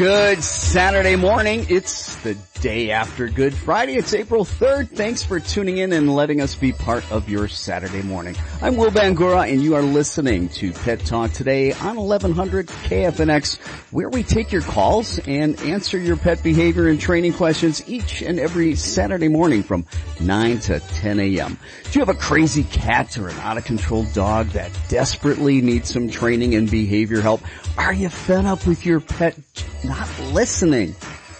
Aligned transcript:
Good 0.00 0.42
Saturday 0.42 1.14
morning. 1.14 1.66
It's 1.68 2.16
the 2.22 2.34
day 2.60 2.90
after 2.90 3.26
Good 3.26 3.54
Friday. 3.54 3.94
It's 3.94 4.12
April 4.12 4.44
3rd. 4.44 4.90
Thanks 4.90 5.22
for 5.22 5.40
tuning 5.40 5.78
in 5.78 5.94
and 5.94 6.14
letting 6.14 6.42
us 6.42 6.54
be 6.54 6.72
part 6.72 7.10
of 7.10 7.26
your 7.26 7.48
Saturday 7.48 8.02
morning. 8.02 8.36
I'm 8.60 8.76
Will 8.76 8.90
Bangura 8.90 9.50
and 9.50 9.62
you 9.62 9.76
are 9.76 9.82
listening 9.82 10.50
to 10.50 10.70
Pet 10.72 11.00
Talk 11.00 11.32
today 11.32 11.72
on 11.72 11.96
1100 11.96 12.66
KFNX 12.66 13.58
where 13.92 14.10
we 14.10 14.22
take 14.22 14.52
your 14.52 14.60
calls 14.60 15.18
and 15.20 15.58
answer 15.60 15.96
your 15.96 16.18
pet 16.18 16.42
behavior 16.42 16.88
and 16.88 17.00
training 17.00 17.32
questions 17.32 17.82
each 17.88 18.20
and 18.20 18.38
every 18.38 18.74
Saturday 18.74 19.28
morning 19.28 19.62
from 19.62 19.86
9 20.20 20.58
to 20.60 20.80
10 20.80 21.18
a.m. 21.18 21.58
Do 21.84 21.98
you 21.98 22.04
have 22.04 22.14
a 22.14 22.18
crazy 22.18 22.64
cat 22.64 23.16
or 23.16 23.28
an 23.28 23.38
out 23.38 23.56
of 23.56 23.64
control 23.64 24.04
dog 24.12 24.48
that 24.48 24.70
desperately 24.88 25.62
needs 25.62 25.90
some 25.90 26.10
training 26.10 26.54
and 26.54 26.70
behavior 26.70 27.22
help? 27.22 27.40
Are 27.78 27.94
you 27.94 28.10
fed 28.10 28.44
up 28.44 28.66
with 28.66 28.84
your 28.84 29.00
pet 29.00 29.38
not 29.82 30.08
listening? 30.32 30.94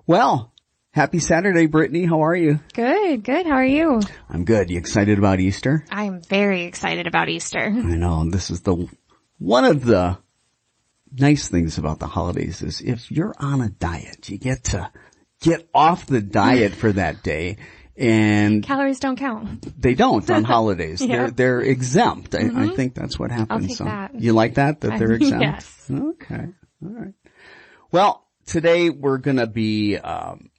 Well, 0.06 0.52
happy 0.90 1.18
Saturday, 1.18 1.64
Brittany. 1.64 2.04
How 2.04 2.26
are 2.26 2.36
you? 2.36 2.60
Good, 2.74 3.24
good. 3.24 3.46
How 3.46 3.54
are 3.54 3.64
you? 3.64 4.02
I'm 4.28 4.44
good. 4.44 4.68
You 4.68 4.76
excited 4.76 5.18
about 5.18 5.40
Easter? 5.40 5.86
I'm 5.90 6.20
very 6.20 6.64
excited 6.64 7.06
about 7.06 7.30
Easter. 7.30 7.60
I 7.60 7.96
know. 7.96 8.28
This 8.28 8.50
is 8.50 8.60
the, 8.60 8.86
one 9.38 9.64
of 9.64 9.82
the 9.82 10.18
nice 11.10 11.48
things 11.48 11.78
about 11.78 12.00
the 12.00 12.06
holidays 12.06 12.60
is 12.60 12.82
if 12.82 13.10
you're 13.10 13.34
on 13.38 13.62
a 13.62 13.70
diet, 13.70 14.28
you 14.28 14.36
get 14.36 14.64
to 14.64 14.90
get 15.40 15.66
off 15.72 16.04
the 16.04 16.20
diet 16.20 16.74
for 16.74 16.92
that 16.92 17.22
day 17.22 17.56
and 17.96 18.62
calories 18.62 19.00
don't 19.00 19.16
count. 19.16 19.80
They 19.80 19.94
don't 19.94 20.28
on 20.30 20.44
holidays. 20.44 21.00
yeah. 21.00 21.16
They're 21.16 21.30
they're 21.30 21.60
exempt. 21.60 22.32
Mm-hmm. 22.32 22.58
I, 22.58 22.64
I, 22.64 22.76
think 22.76 22.94
that's 22.94 23.18
what 23.18 23.30
happens. 23.30 23.76
So 23.76 23.84
that. 23.84 24.20
you 24.20 24.32
like 24.32 24.54
that 24.54 24.80
that 24.80 24.98
they're 24.98 25.12
exempt? 25.14 25.42
yes. 25.42 25.90
Okay. 25.90 26.46
All 26.82 26.90
right. 26.90 27.14
Well, 27.92 28.26
today 28.46 28.90
we're 28.90 29.18
gonna 29.18 29.46
be, 29.46 29.96
um, 29.96 30.50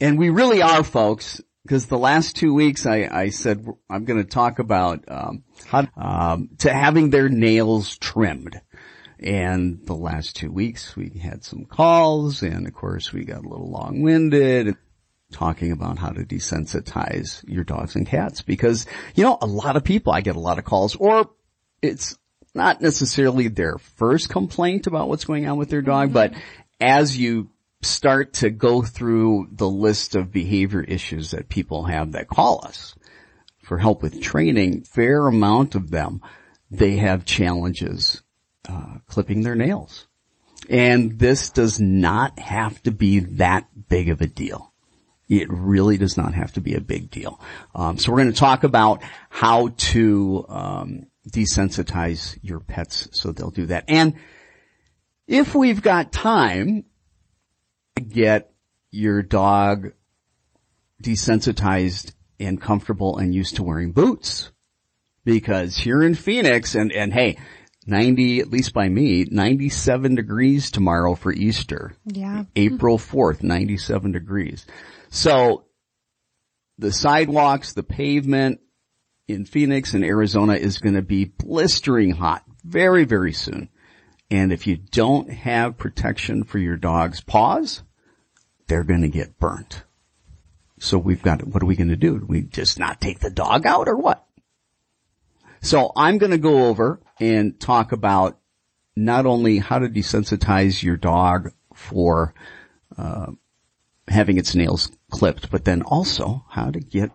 and 0.00 0.18
we 0.18 0.30
really 0.30 0.62
are, 0.62 0.84
folks, 0.84 1.40
because 1.66 1.86
the 1.86 1.98
last 1.98 2.36
two 2.36 2.54
weeks 2.54 2.86
I, 2.86 3.08
I 3.10 3.30
said 3.30 3.66
I'm 3.90 4.04
going 4.04 4.22
to 4.22 4.28
talk 4.28 4.60
about 4.60 5.04
um, 5.08 5.42
how, 5.66 5.88
um, 5.96 6.50
to 6.58 6.72
having 6.72 7.10
their 7.10 7.28
nails 7.28 7.98
trimmed. 7.98 8.60
And 9.18 9.84
the 9.84 9.96
last 9.96 10.36
two 10.36 10.52
weeks 10.52 10.94
we 10.94 11.08
had 11.18 11.42
some 11.42 11.64
calls 11.64 12.42
and 12.42 12.68
of 12.68 12.74
course 12.74 13.12
we 13.12 13.24
got 13.24 13.44
a 13.44 13.48
little 13.48 13.70
long-winded 13.70 14.76
talking 15.36 15.70
about 15.70 15.98
how 15.98 16.08
to 16.08 16.24
desensitize 16.24 17.46
your 17.46 17.62
dogs 17.62 17.94
and 17.94 18.06
cats 18.06 18.40
because, 18.40 18.86
you 19.14 19.22
know, 19.22 19.36
a 19.42 19.46
lot 19.46 19.76
of 19.76 19.84
people, 19.84 20.14
I 20.14 20.22
get 20.22 20.34
a 20.34 20.40
lot 20.40 20.58
of 20.58 20.64
calls 20.64 20.96
or 20.96 21.28
it's 21.82 22.16
not 22.54 22.80
necessarily 22.80 23.48
their 23.48 23.76
first 23.76 24.30
complaint 24.30 24.86
about 24.86 25.10
what's 25.10 25.26
going 25.26 25.46
on 25.46 25.58
with 25.58 25.68
their 25.68 25.82
dog, 25.82 26.14
but 26.14 26.32
as 26.80 27.16
you 27.18 27.50
start 27.82 28.32
to 28.32 28.48
go 28.48 28.80
through 28.80 29.48
the 29.52 29.68
list 29.68 30.16
of 30.16 30.32
behavior 30.32 30.80
issues 30.80 31.32
that 31.32 31.50
people 31.50 31.84
have 31.84 32.12
that 32.12 32.28
call 32.28 32.64
us 32.66 32.94
for 33.62 33.76
help 33.76 34.02
with 34.02 34.22
training, 34.22 34.84
fair 34.84 35.26
amount 35.26 35.74
of 35.74 35.90
them, 35.90 36.22
they 36.70 36.96
have 36.96 37.26
challenges 37.26 38.22
uh, 38.66 38.94
clipping 39.06 39.42
their 39.42 39.54
nails. 39.54 40.06
And 40.70 41.18
this 41.18 41.50
does 41.50 41.78
not 41.78 42.38
have 42.38 42.82
to 42.84 42.90
be 42.90 43.20
that 43.20 43.68
big 43.88 44.08
of 44.08 44.22
a 44.22 44.26
deal. 44.26 44.72
It 45.28 45.48
really 45.50 45.96
does 45.96 46.16
not 46.16 46.34
have 46.34 46.52
to 46.52 46.60
be 46.60 46.74
a 46.74 46.80
big 46.80 47.10
deal. 47.10 47.40
Um, 47.74 47.98
so 47.98 48.12
we're 48.12 48.22
going 48.22 48.32
to 48.32 48.38
talk 48.38 48.64
about 48.64 49.02
how 49.28 49.68
to 49.68 50.46
um, 50.48 51.06
desensitize 51.28 52.38
your 52.42 52.60
pets 52.60 53.08
so 53.12 53.32
they'll 53.32 53.50
do 53.50 53.66
that. 53.66 53.84
And 53.88 54.14
if 55.26 55.54
we've 55.54 55.82
got 55.82 56.12
time, 56.12 56.84
get 58.08 58.52
your 58.90 59.22
dog 59.22 59.92
desensitized 61.02 62.12
and 62.38 62.60
comfortable 62.60 63.18
and 63.18 63.34
used 63.34 63.56
to 63.56 63.62
wearing 63.62 63.92
boots. 63.92 64.52
Because 65.24 65.76
here 65.76 66.04
in 66.04 66.14
Phoenix, 66.14 66.76
and, 66.76 66.92
and 66.92 67.12
hey, 67.12 67.36
90, 67.86 68.40
at 68.40 68.50
least 68.50 68.72
by 68.72 68.88
me, 68.88 69.26
97 69.28 70.14
degrees 70.14 70.70
tomorrow 70.70 71.16
for 71.16 71.32
Easter. 71.32 71.96
Yeah. 72.04 72.44
April 72.54 72.98
4th, 72.98 73.42
97 73.42 74.12
degrees. 74.12 74.66
So 75.16 75.64
the 76.76 76.92
sidewalks, 76.92 77.72
the 77.72 77.82
pavement 77.82 78.60
in 79.26 79.46
Phoenix 79.46 79.94
and 79.94 80.04
Arizona 80.04 80.52
is 80.52 80.76
going 80.76 80.94
to 80.94 81.00
be 81.00 81.24
blistering 81.24 82.10
hot 82.10 82.44
very, 82.62 83.06
very 83.06 83.32
soon. 83.32 83.70
And 84.30 84.52
if 84.52 84.66
you 84.66 84.76
don't 84.76 85.30
have 85.30 85.78
protection 85.78 86.44
for 86.44 86.58
your 86.58 86.76
dog's 86.76 87.22
paws, 87.22 87.82
they're 88.66 88.84
going 88.84 89.00
to 89.00 89.08
get 89.08 89.38
burnt. 89.38 89.84
So 90.80 90.98
we've 90.98 91.22
got, 91.22 91.46
what 91.46 91.62
are 91.62 91.66
we 91.66 91.76
going 91.76 91.88
to 91.88 91.96
do? 91.96 92.18
Do 92.18 92.26
we 92.26 92.42
just 92.42 92.78
not 92.78 93.00
take 93.00 93.20
the 93.20 93.30
dog 93.30 93.64
out 93.64 93.88
or 93.88 93.96
what? 93.96 94.22
So 95.62 95.92
I'm 95.96 96.18
going 96.18 96.32
to 96.32 96.38
go 96.38 96.66
over 96.66 97.00
and 97.18 97.58
talk 97.58 97.92
about 97.92 98.38
not 98.94 99.24
only 99.24 99.60
how 99.60 99.78
to 99.78 99.88
desensitize 99.88 100.82
your 100.82 100.98
dog 100.98 101.52
for 101.72 102.34
uh, 102.98 103.32
having 104.08 104.38
its 104.38 104.54
nails 104.54 104.90
clipped, 105.10 105.50
but 105.50 105.64
then 105.64 105.82
also 105.82 106.44
how 106.48 106.70
to 106.70 106.80
get 106.80 107.10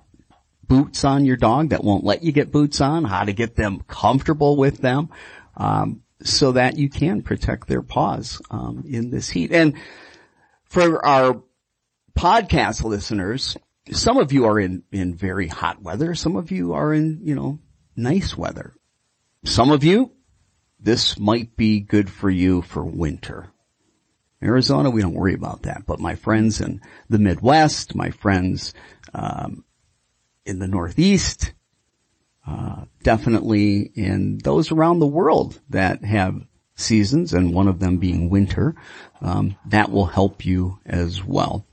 boots 0.67 1.03
on 1.03 1.25
your 1.25 1.37
dog 1.37 1.69
that 1.69 1.83
won't 1.83 2.03
let 2.03 2.23
you 2.23 2.31
get 2.31 2.51
boots 2.51 2.81
on, 2.81 3.03
how 3.03 3.23
to 3.23 3.33
get 3.33 3.55
them 3.55 3.81
comfortable 3.87 4.55
with 4.55 4.77
them, 4.77 5.09
um, 5.57 6.01
so 6.23 6.53
that 6.53 6.77
you 6.77 6.89
can 6.89 7.21
protect 7.21 7.67
their 7.67 7.81
paws 7.81 8.41
um, 8.51 8.83
in 8.87 9.09
this 9.09 9.29
heat. 9.29 9.51
And 9.51 9.75
for 10.65 11.05
our 11.05 11.43
podcast 12.17 12.83
listeners, 12.83 13.57
some 13.91 14.17
of 14.17 14.31
you 14.31 14.45
are 14.45 14.59
in, 14.59 14.83
in 14.91 15.15
very 15.15 15.47
hot 15.47 15.81
weather. 15.81 16.15
Some 16.15 16.35
of 16.35 16.51
you 16.51 16.73
are 16.73 16.93
in, 16.93 17.19
you 17.23 17.35
know, 17.35 17.59
nice 17.95 18.37
weather. 18.37 18.73
Some 19.43 19.71
of 19.71 19.83
you, 19.83 20.11
this 20.79 21.19
might 21.19 21.55
be 21.55 21.79
good 21.79 22.09
for 22.09 22.29
you 22.29 22.61
for 22.61 22.83
winter. 22.83 23.51
Arizona, 24.43 24.89
we 24.89 25.01
don't 25.01 25.13
worry 25.13 25.33
about 25.33 25.63
that. 25.63 25.85
But 25.85 25.99
my 25.99 26.15
friends 26.15 26.61
in 26.61 26.81
the 27.09 27.19
Midwest, 27.19 27.95
my 27.95 28.09
friends 28.09 28.73
um, 29.13 29.63
in 30.45 30.59
the 30.59 30.67
Northeast, 30.67 31.53
uh, 32.47 32.85
definitely 33.03 33.91
in 33.95 34.39
those 34.39 34.71
around 34.71 34.99
the 34.99 35.07
world 35.07 35.59
that 35.69 36.03
have 36.03 36.41
seasons, 36.75 37.33
and 37.33 37.53
one 37.53 37.67
of 37.67 37.79
them 37.79 37.97
being 37.97 38.29
winter, 38.29 38.75
um, 39.21 39.55
that 39.67 39.91
will 39.91 40.07
help 40.07 40.45
you 40.45 40.79
as 40.85 41.23
well. 41.23 41.65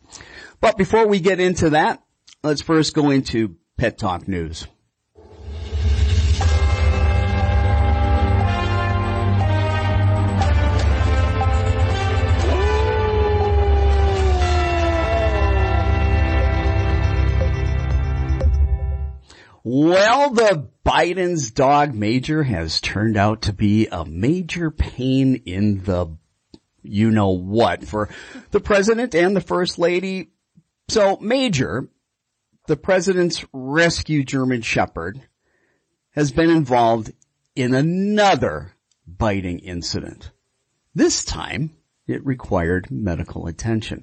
But 0.60 0.76
before 0.76 1.06
we 1.06 1.20
get 1.20 1.40
into 1.40 1.70
that, 1.70 2.02
let's 2.42 2.60
first 2.60 2.94
go 2.94 3.10
into 3.10 3.56
Pet 3.78 3.96
Talk 3.96 4.28
News. 4.28 4.66
Well, 19.70 20.30
the 20.30 20.66
Biden's 20.82 21.50
dog 21.50 21.94
Major 21.94 22.42
has 22.42 22.80
turned 22.80 23.18
out 23.18 23.42
to 23.42 23.52
be 23.52 23.86
a 23.86 24.02
major 24.06 24.70
pain 24.70 25.42
in 25.44 25.84
the 25.84 26.16
you 26.82 27.10
know 27.10 27.32
what 27.32 27.86
for 27.86 28.08
the 28.50 28.60
president 28.60 29.14
and 29.14 29.36
the 29.36 29.42
first 29.42 29.78
lady. 29.78 30.30
So 30.88 31.18
Major, 31.20 31.86
the 32.66 32.78
president's 32.78 33.44
rescue 33.52 34.24
German 34.24 34.62
Shepherd, 34.62 35.20
has 36.12 36.30
been 36.30 36.48
involved 36.48 37.12
in 37.54 37.74
another 37.74 38.72
biting 39.06 39.58
incident. 39.58 40.30
This 40.94 41.26
time 41.26 41.76
it 42.06 42.24
required 42.24 42.90
medical 42.90 43.46
attention. 43.46 44.02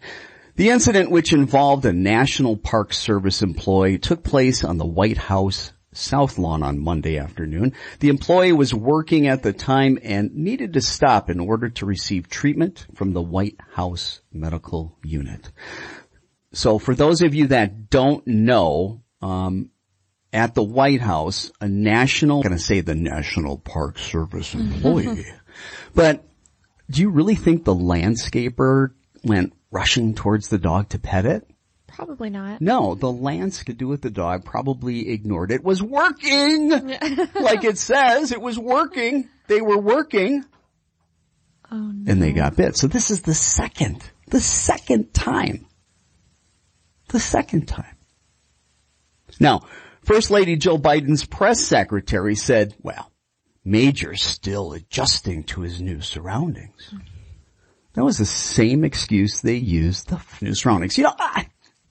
The 0.56 0.70
incident, 0.70 1.12
which 1.12 1.34
involved 1.34 1.86
a 1.86 1.92
National 1.92 2.56
Park 2.56 2.94
Service 2.94 3.42
employee, 3.42 3.98
took 3.98 4.24
place 4.24 4.64
on 4.64 4.78
the 4.78 4.86
White 4.86 5.18
House 5.18 5.74
South 5.92 6.38
Lawn 6.38 6.64
on 6.64 6.80
Monday 6.80 7.18
afternoon. 7.18 7.74
The 8.00 8.08
employee 8.08 8.54
was 8.54 8.74
working 8.74 9.28
at 9.28 9.44
the 9.44 9.52
time 9.52 10.00
and 10.02 10.34
needed 10.34 10.74
to 10.74 10.82
stop 10.82 11.30
in 11.30 11.42
order 11.42 11.70
to 11.72 11.86
receive 11.86 12.30
treatment 12.30 12.86
from 12.96 13.12
the 13.12 13.22
White 13.22 13.58
House 13.74 14.22
Medical 14.32 14.98
Unit. 15.04 15.52
So 16.54 16.80
for 16.80 16.96
those 16.96 17.22
of 17.22 17.36
you 17.36 17.48
that 17.48 17.90
don't 17.90 18.26
know, 18.26 19.04
um, 19.22 19.72
at 20.32 20.54
the 20.54 20.64
White 20.64 21.02
House, 21.02 21.52
a 21.60 21.68
national, 21.68 22.38
I'm 22.38 22.44
going 22.44 22.58
to 22.58 22.64
say 22.64 22.80
the 22.80 22.96
National 22.96 23.58
Park 23.58 23.98
Service 23.98 24.54
employee, 24.54 25.26
but 25.94 26.24
do 26.90 27.02
you 27.02 27.10
really 27.10 27.36
think 27.36 27.66
the 27.66 27.76
landscaper 27.76 28.92
went 29.24 29.54
rushing 29.76 30.16
towards 30.16 30.48
the 30.48 30.58
dog 30.58 30.88
to 30.90 30.98
pet 30.98 31.26
it? 31.26 31.46
Probably 31.86 32.30
not. 32.30 32.62
No, 32.62 32.96
the 32.96 33.12
Lance 33.12 33.62
could 33.62 33.78
do 33.78 33.90
with 33.90 34.02
the 34.02 34.10
dog 34.10 34.46
probably 34.46 35.10
ignored 35.10 35.52
it. 35.52 35.64
Was 35.64 35.84
working! 35.84 36.70
like 36.70 37.66
it 37.66 37.78
says, 37.78 38.32
it 38.32 38.42
was 38.42 38.58
working. 38.58 39.30
They 39.48 39.60
were 39.62 39.78
working. 39.78 40.46
Oh 41.70 41.78
no. 41.78 42.12
And 42.12 42.22
they 42.22 42.32
got 42.32 42.56
bit. 42.56 42.78
So 42.78 42.88
this 42.88 43.12
is 43.12 43.22
the 43.24 43.34
second, 43.34 44.02
the 44.28 44.40
second 44.40 45.14
time. 45.14 45.68
The 47.10 47.20
second 47.20 47.68
time. 47.68 47.98
Now, 49.42 49.62
First 50.04 50.32
Lady 50.32 50.56
Jill 50.56 50.80
Biden's 50.80 51.26
press 51.26 51.60
secretary 51.62 52.36
said, 52.36 52.76
well, 52.82 53.12
Major's 53.66 54.24
still 54.24 54.72
adjusting 54.74 55.44
to 55.46 55.62
his 55.62 55.82
new 55.82 56.00
surroundings. 56.00 56.94
That 57.96 58.04
was 58.04 58.18
the 58.18 58.26
same 58.26 58.84
excuse 58.84 59.42
they 59.42 59.56
used 59.56 60.10
the 60.10 60.22
new 60.42 60.54
surroundings. 60.54 60.98
You 60.98 61.06
know, 61.06 61.14
I, 61.18 61.48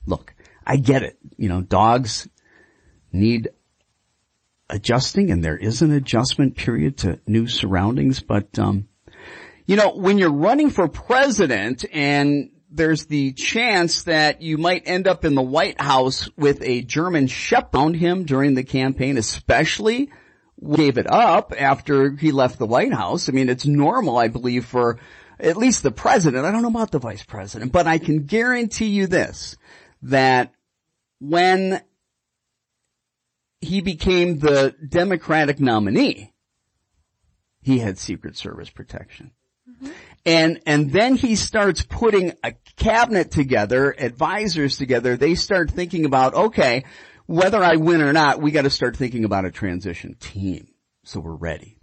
look, 0.06 0.34
I 0.66 0.76
get 0.76 1.02
it. 1.02 1.18
You 1.36 1.48
know, 1.48 1.62
dogs 1.62 2.28
need 3.12 3.48
adjusting 4.68 5.30
and 5.30 5.42
there 5.42 5.56
is 5.56 5.82
an 5.82 5.92
adjustment 5.92 6.56
period 6.56 6.98
to 6.98 7.20
new 7.26 7.46
surroundings, 7.46 8.20
but, 8.20 8.58
um, 8.58 8.88
you 9.66 9.76
know, 9.76 9.94
when 9.94 10.18
you're 10.18 10.32
running 10.32 10.70
for 10.70 10.88
president 10.88 11.84
and 11.92 12.50
there's 12.70 13.06
the 13.06 13.32
chance 13.32 14.02
that 14.02 14.42
you 14.42 14.58
might 14.58 14.82
end 14.86 15.06
up 15.06 15.24
in 15.24 15.34
the 15.34 15.42
White 15.42 15.80
House 15.80 16.28
with 16.36 16.60
a 16.62 16.82
German 16.82 17.28
shepherd 17.28 17.74
around 17.74 17.94
him 17.94 18.24
during 18.24 18.54
the 18.54 18.64
campaign, 18.64 19.16
especially 19.16 20.10
gave 20.74 20.98
it 20.98 21.10
up 21.10 21.52
after 21.58 22.12
he 22.16 22.32
left 22.32 22.58
the 22.58 22.66
White 22.66 22.92
House. 22.92 23.28
I 23.28 23.32
mean, 23.32 23.48
it's 23.48 23.66
normal, 23.66 24.18
I 24.18 24.28
believe, 24.28 24.64
for 24.64 24.98
at 25.44 25.56
least 25.56 25.82
the 25.82 25.91
president. 25.91 26.44
I 26.44 26.50
don't 26.50 26.62
know 26.62 26.69
about 26.69 26.91
the 26.91 26.99
vice 26.99 27.25
president, 27.25 27.73
but 27.73 27.87
I 27.87 27.99
can 27.99 28.25
guarantee 28.25 28.87
you 28.87 29.06
this, 29.06 29.56
that 30.02 30.52
when 31.20 31.81
he 33.61 33.81
became 33.81 34.38
the 34.38 34.75
Democratic 34.87 35.61
nominee, 35.61 36.32
he 37.62 37.79
had 37.79 37.99
Secret 37.99 38.37
Service 38.37 38.70
protection. 38.70 39.31
Mm-hmm. 39.69 39.93
And, 40.26 40.61
and 40.67 40.91
then 40.91 41.17
he 41.17 41.37
starts 41.37 41.82
putting 41.82 42.32
a 42.43 42.52
cabinet 42.76 43.31
together, 43.31 43.94
advisors 43.97 44.76
together. 44.79 45.17
They 45.17 45.35
start 45.35 45.70
thinking 45.70 46.05
about, 46.05 46.35
okay, 46.35 46.85
whether 47.26 47.62
I 47.62 47.76
win 47.76 48.02
or 48.02 48.12
not, 48.12 48.40
we 48.40 48.50
gotta 48.50 48.70
start 48.70 48.97
thinking 48.97 49.25
about 49.25 49.44
a 49.44 49.50
transition 49.50 50.17
team. 50.19 50.69
So 51.05 51.20
we're 51.20 51.35
ready. 51.35 51.79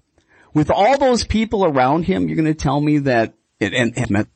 With 0.53 0.69
all 0.69 0.97
those 0.97 1.23
people 1.23 1.65
around 1.65 2.03
him, 2.03 2.27
you're 2.27 2.37
gonna 2.37 2.53
tell 2.53 2.79
me 2.79 2.99
that, 2.99 3.33
it, 3.61 3.73
and, 3.73 3.97
and 3.97 4.09
met, 4.09 4.27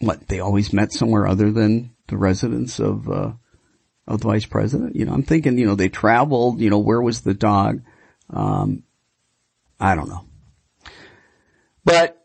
what, 0.00 0.26
they 0.28 0.40
always 0.40 0.72
met 0.72 0.92
somewhere 0.92 1.26
other 1.26 1.52
than 1.52 1.94
the 2.08 2.16
residence 2.16 2.80
of, 2.80 3.08
uh, 3.08 3.32
of 4.06 4.20
the 4.20 4.28
vice 4.28 4.46
president? 4.46 4.96
You 4.96 5.04
know, 5.04 5.12
I'm 5.12 5.22
thinking, 5.22 5.58
you 5.58 5.66
know, 5.66 5.74
they 5.74 5.88
traveled, 5.88 6.60
you 6.60 6.70
know, 6.70 6.78
where 6.78 7.00
was 7.00 7.20
the 7.20 7.34
dog? 7.34 7.82
Um, 8.30 8.84
I 9.78 9.94
don't 9.94 10.08
know. 10.08 10.24
But 11.84 12.24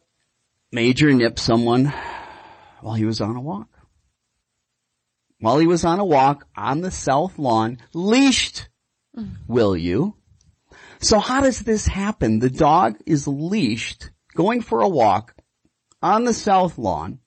Major 0.71 1.11
nipped 1.11 1.39
someone 1.39 1.93
while 2.81 2.95
he 2.95 3.05
was 3.05 3.21
on 3.21 3.35
a 3.35 3.41
walk. 3.41 3.67
While 5.39 5.59
he 5.59 5.67
was 5.67 5.85
on 5.85 5.99
a 5.99 6.05
walk 6.05 6.47
on 6.55 6.81
the 6.81 6.91
south 6.91 7.39
lawn, 7.39 7.79
leashed, 7.93 8.69
will 9.47 9.75
you? 9.75 10.15
So 11.01 11.19
how 11.19 11.41
does 11.41 11.59
this 11.59 11.87
happen? 11.87 12.39
The 12.39 12.49
dog 12.49 12.97
is 13.05 13.27
leashed, 13.27 14.11
going 14.35 14.61
for 14.61 14.81
a 14.81 14.89
walk 14.89 15.35
on 16.01 16.23
the 16.23 16.33
south 16.33 16.77
lawn. 16.77 17.19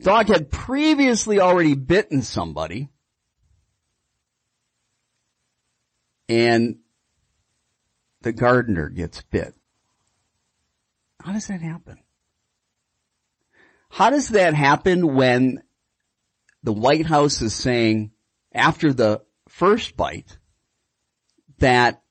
Dog 0.00 0.28
had 0.28 0.50
previously 0.50 1.40
already 1.40 1.74
bitten 1.74 2.22
somebody. 2.22 2.90
And 6.28 6.78
the 8.22 8.32
gardener 8.32 8.88
gets 8.88 9.22
bit. 9.22 9.54
How 11.22 11.32
does 11.32 11.46
that 11.46 11.60
happen? 11.60 11.98
How 13.88 14.10
does 14.10 14.28
that 14.30 14.54
happen 14.54 15.14
when 15.14 15.62
the 16.62 16.72
White 16.72 17.06
House 17.06 17.40
is 17.40 17.54
saying 17.54 18.10
after 18.52 18.92
the 18.92 19.22
first 19.48 19.96
bite 19.96 20.38
that 21.58 22.02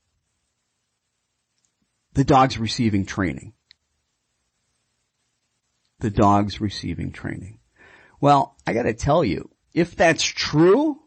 the 2.14 2.24
dog's 2.24 2.58
receiving 2.58 3.06
training? 3.06 3.54
The 6.00 6.10
dog's 6.10 6.60
receiving 6.60 7.12
training. 7.12 7.60
Well, 8.20 8.56
I 8.66 8.74
gotta 8.74 8.94
tell 8.94 9.24
you, 9.24 9.50
if 9.74 9.96
that's 9.96 10.24
true, 10.24 11.00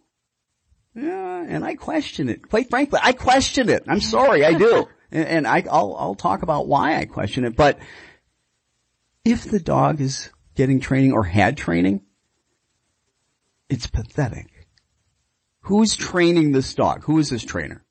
yeah, 0.94 1.44
and 1.46 1.64
I 1.64 1.74
question 1.74 2.28
it. 2.28 2.48
Quite 2.48 2.70
frankly, 2.70 2.98
I 3.02 3.12
question 3.12 3.68
it. 3.68 3.84
I'm 3.86 4.00
sorry, 4.00 4.44
I 4.44 4.54
do. 4.54 4.88
and, 5.12 5.26
and 5.26 5.46
I, 5.46 5.64
I'll, 5.70 5.94
I'll 5.98 6.14
talk 6.14 6.42
about 6.42 6.66
why 6.66 6.96
I 6.96 7.04
question 7.04 7.44
it, 7.44 7.56
but 7.56 7.78
if 9.24 9.44
the 9.44 9.60
dog 9.60 10.00
is 10.00 10.30
getting 10.54 10.80
training 10.80 11.12
or 11.12 11.24
had 11.24 11.56
training, 11.56 12.02
it's 13.68 13.86
pathetic. 13.86 14.68
Who's 15.62 15.96
training 15.96 16.52
this 16.52 16.74
dog? 16.74 17.04
Who 17.04 17.18
is 17.18 17.28
this 17.28 17.44
trainer? 17.44 17.84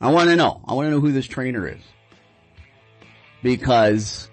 I 0.00 0.10
want 0.10 0.30
to 0.30 0.36
know. 0.36 0.64
I 0.66 0.74
want 0.74 0.86
to 0.86 0.90
know 0.90 1.00
who 1.00 1.12
this 1.12 1.26
trainer 1.26 1.66
is. 1.68 1.80
Because 3.42 4.28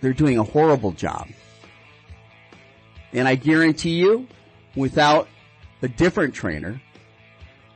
they're 0.00 0.12
doing 0.12 0.38
a 0.38 0.42
horrible 0.42 0.92
job. 0.92 1.28
And 3.12 3.26
I 3.26 3.34
guarantee 3.34 3.98
you, 3.98 4.28
without 4.76 5.28
a 5.82 5.88
different 5.88 6.34
trainer, 6.34 6.80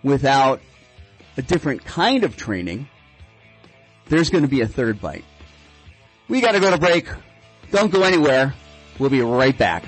without 0.03 0.61
a 1.37 1.43
different 1.43 1.85
kind 1.85 2.25
of 2.25 2.37
training, 2.37 2.89
there's 4.07 4.31
going 4.31 4.43
to 4.43 4.49
be 4.49 4.61
a 4.61 4.69
third 4.69 5.01
bite. 5.01 5.25
We 6.29 6.41
got 6.41 6.53
to 6.53 6.61
go 6.61 6.71
to 6.71 6.79
break. 6.79 7.09
Don't 7.71 7.91
go 7.91 8.03
anywhere. 8.03 8.55
We'll 8.99 9.11
be 9.11 9.21
right 9.21 9.57
back. 9.57 9.85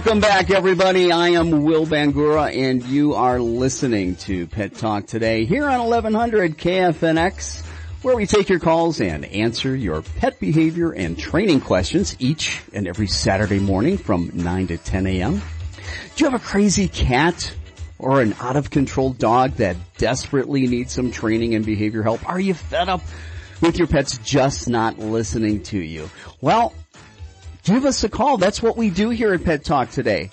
Welcome 0.00 0.20
back 0.20 0.50
everybody. 0.50 1.12
I 1.12 1.28
am 1.28 1.62
Will 1.62 1.84
Bangura 1.84 2.56
and 2.56 2.82
you 2.84 3.12
are 3.12 3.38
listening 3.38 4.16
to 4.16 4.46
Pet 4.46 4.74
Talk 4.74 5.06
today 5.06 5.44
here 5.44 5.68
on 5.68 5.78
1100 5.78 6.56
KFNX 6.56 7.62
where 8.00 8.16
we 8.16 8.24
take 8.24 8.48
your 8.48 8.60
calls 8.60 9.02
and 9.02 9.26
answer 9.26 9.76
your 9.76 10.00
pet 10.00 10.40
behavior 10.40 10.90
and 10.90 11.18
training 11.18 11.60
questions 11.60 12.16
each 12.18 12.62
and 12.72 12.88
every 12.88 13.08
Saturday 13.08 13.58
morning 13.58 13.98
from 13.98 14.30
9 14.32 14.68
to 14.68 14.78
10 14.78 15.06
a.m. 15.06 15.34
Do 16.16 16.24
you 16.24 16.30
have 16.30 16.40
a 16.40 16.42
crazy 16.42 16.88
cat 16.88 17.54
or 17.98 18.22
an 18.22 18.34
out 18.40 18.56
of 18.56 18.70
control 18.70 19.12
dog 19.12 19.56
that 19.56 19.76
desperately 19.98 20.66
needs 20.66 20.94
some 20.94 21.10
training 21.10 21.54
and 21.54 21.66
behavior 21.66 22.02
help? 22.02 22.26
Are 22.26 22.40
you 22.40 22.54
fed 22.54 22.88
up 22.88 23.02
with 23.60 23.76
your 23.76 23.86
pets 23.86 24.16
just 24.16 24.66
not 24.66 24.98
listening 24.98 25.62
to 25.64 25.78
you? 25.78 26.08
Well, 26.40 26.72
give 27.64 27.84
us 27.84 28.04
a 28.04 28.08
call. 28.08 28.36
That's 28.36 28.62
what 28.62 28.76
we 28.76 28.90
do 28.90 29.10
here 29.10 29.32
at 29.32 29.44
Pet 29.44 29.64
Talk 29.64 29.90
today. 29.90 30.30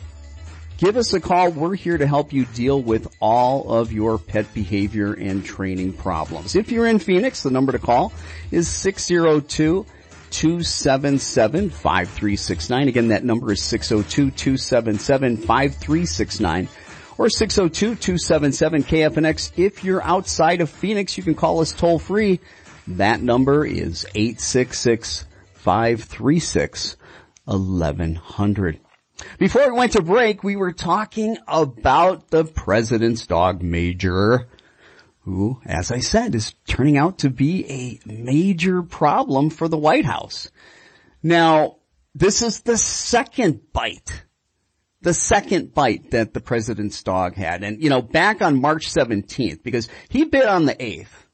Give 0.77 0.96
us 0.96 1.13
a 1.13 1.19
call. 1.19 1.50
We're 1.50 1.75
here 1.75 1.98
to 1.98 2.05
help 2.05 2.34
you 2.34 2.46
deal 2.46 2.81
with 2.81 3.07
all 3.19 3.74
of 3.74 3.91
your 3.91 4.19
pet 4.19 4.53
behavior 4.53 5.13
and 5.13 5.43
training 5.43 5.93
problems. 5.93 6.55
If 6.55 6.72
you're 6.72 6.86
in 6.86 7.00
Phoenix, 7.00 7.41
the 7.41 7.50
number 7.50 7.72
to 7.72 7.79
call 7.79 8.13
is 8.51 8.67
602 8.67 9.86
277 10.29 11.69
5369. 11.72 12.88
Again, 12.88 13.07
that 13.07 13.24
number 13.24 13.51
is 13.51 13.63
602 13.63 14.31
277 14.31 15.38
5369 15.38 16.69
or 17.17 17.27
602-277 17.27 18.84
KFNX. 18.84 19.51
If 19.57 19.84
you're 19.84 20.03
outside 20.03 20.62
of 20.62 20.69
Phoenix, 20.69 21.17
you 21.17 21.24
can 21.24 21.36
call 21.36 21.62
us 21.62 21.74
toll 21.74 22.00
free. 22.00 22.39
That 22.88 23.22
number 23.22 23.65
is 23.65 24.05
866-536-1100. 27.48 28.80
Before 29.39 29.72
we 29.72 29.77
went 29.77 29.94
to 29.94 30.01
break, 30.04 30.44
we 30.44 30.56
were 30.56 30.74
talking 30.74 31.38
about 31.48 32.30
the 32.30 32.46
president's 32.46 33.25
dog 33.25 33.63
Major, 33.63 34.48
who, 35.22 35.60
as 35.66 35.92
I 35.92 36.00
said, 36.00 36.36
is 36.36 36.54
turning 36.68 36.98
out 36.98 37.20
to 37.20 37.30
be 37.30 37.66
a 37.70 38.00
major 38.06 38.84
problem 38.84 39.50
for 39.50 39.68
the 39.68 39.77
White 39.77 40.06
House. 40.06 40.51
Now, 41.24 41.77
this 42.13 42.42
is 42.42 42.62
the 42.62 42.77
second 42.77 43.74
bite. 43.74 44.24
The 45.01 45.13
second 45.13 45.74
bite 45.74 46.12
that 46.12 46.34
the 46.34 46.42
president's 46.42 47.01
dog 47.04 47.36
had. 47.36 47.63
And, 47.63 47.82
you 47.82 47.89
know, 47.89 48.01
back 48.01 48.42
on 48.42 48.62
March 48.62 48.88
17th, 48.88 49.63
because 49.63 49.89
he 50.10 50.25
bit 50.25 50.46
on 50.46 50.66
the 50.66 50.75
8th, 50.75 51.26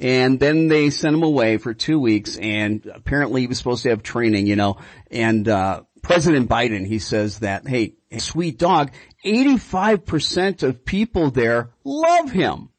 and 0.00 0.40
then 0.40 0.68
they 0.68 0.88
sent 0.88 1.14
him 1.14 1.22
away 1.22 1.58
for 1.58 1.74
two 1.74 2.00
weeks, 2.00 2.36
and 2.38 2.84
apparently 2.86 3.42
he 3.42 3.46
was 3.46 3.58
supposed 3.58 3.82
to 3.82 3.90
have 3.90 4.02
training, 4.02 4.46
you 4.46 4.56
know, 4.56 4.78
and, 5.10 5.46
uh, 5.46 5.82
President 6.02 6.48
Biden, 6.48 6.86
he 6.86 6.98
says 6.98 7.40
that, 7.40 7.68
hey, 7.68 7.94
sweet 8.18 8.58
dog, 8.58 8.90
85% 9.24 10.62
of 10.62 10.84
people 10.84 11.30
there 11.30 11.70
love 11.84 12.30
him. 12.30 12.70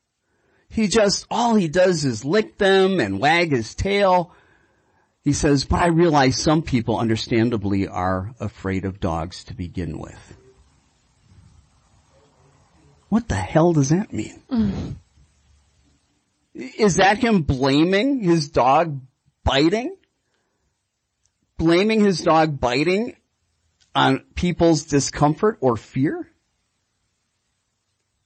He 0.70 0.88
just, 0.88 1.28
all 1.30 1.54
he 1.54 1.68
does 1.68 2.04
is 2.04 2.26
lick 2.26 2.58
them 2.58 3.00
and 3.00 3.20
wag 3.20 3.52
his 3.52 3.76
tail. 3.76 4.34
He 5.24 5.34
says, 5.34 5.66
but 5.66 5.82
I 5.82 5.88
realize 5.88 6.38
some 6.38 6.64
people 6.64 6.98
understandably 6.98 7.88
are 7.88 8.34
afraid 8.40 8.86
of 8.86 9.00
dogs 9.00 9.44
to 9.46 9.54
begin 9.54 10.00
with. 10.00 10.38
What 13.10 13.28
the 13.28 13.36
hell 13.36 13.74
does 13.74 13.90
that 13.90 14.12
mean? 14.12 14.42
Mm. 14.50 14.96
Is 16.54 16.98
that 16.98 17.18
him 17.18 17.44
blaming 17.44 18.20
his 18.20 18.50
dog 18.50 19.02
biting? 19.44 19.96
blaming 21.62 22.04
his 22.04 22.22
dog 22.22 22.60
biting 22.60 23.16
on 23.94 24.26
people's 24.34 24.86
discomfort 24.86 25.60
or 25.62 25.78
fear? 25.78 26.28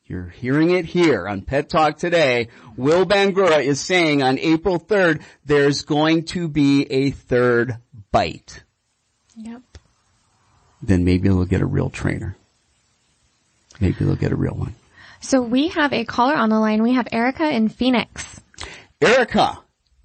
You're 0.05 0.27
hearing 0.27 0.71
it 0.71 0.85
here 0.85 1.27
on 1.27 1.41
Pet 1.41 1.69
Talk 1.69 1.97
today. 1.97 2.49
Will 2.75 3.05
Bangura 3.05 3.63
is 3.63 3.79
saying 3.79 4.21
on 4.21 4.37
April 4.37 4.79
3rd, 4.79 5.23
there's 5.45 5.83
going 5.83 6.25
to 6.25 6.47
be 6.47 6.83
a 6.91 7.11
third 7.11 7.77
bite. 8.11 8.63
Yep. 9.35 9.61
Then 10.83 11.03
maybe 11.03 11.29
they'll 11.29 11.45
get 11.45 11.61
a 11.61 11.65
real 11.65 11.89
trainer. 11.89 12.35
Maybe 13.79 14.05
they'll 14.05 14.15
get 14.15 14.31
a 14.31 14.35
real 14.35 14.55
one. 14.55 14.75
So 15.19 15.41
we 15.41 15.67
have 15.69 15.93
a 15.93 16.05
caller 16.05 16.35
on 16.35 16.49
the 16.49 16.59
line. 16.59 16.81
We 16.81 16.93
have 16.93 17.07
Erica 17.11 17.49
in 17.49 17.69
Phoenix. 17.69 18.41
Erica 18.99 19.59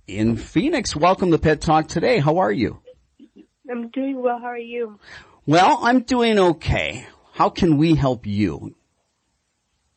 in 0.07 0.37
Phoenix, 0.37 0.95
welcome 0.95 1.31
to 1.33 1.39
Pet 1.39 1.61
Talk 1.61 1.89
today. 1.89 2.19
How 2.19 2.39
are 2.39 2.53
you? 2.53 2.79
I'm 3.71 3.89
doing 3.89 4.21
well. 4.21 4.39
How 4.39 4.47
are 4.47 4.59
you? 4.59 4.99
Well, 5.47 5.81
I'm 5.83 6.01
doing 6.01 6.39
okay. 6.39 7.07
How 7.33 7.51
can 7.51 7.77
we 7.77 7.95
help 7.95 8.27
you? 8.27 8.75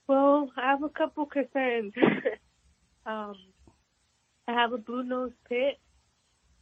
Well, 0.08 0.52
I 0.58 0.72
have 0.72 0.84
a 0.84 0.90
couple 0.90 1.26
concerns. 1.28 1.94
um, 3.06 3.36
I 4.48 4.54
have 4.54 4.74
a 4.74 4.78
blue 4.78 5.04
nose 5.04 5.32
pit, 5.48 5.78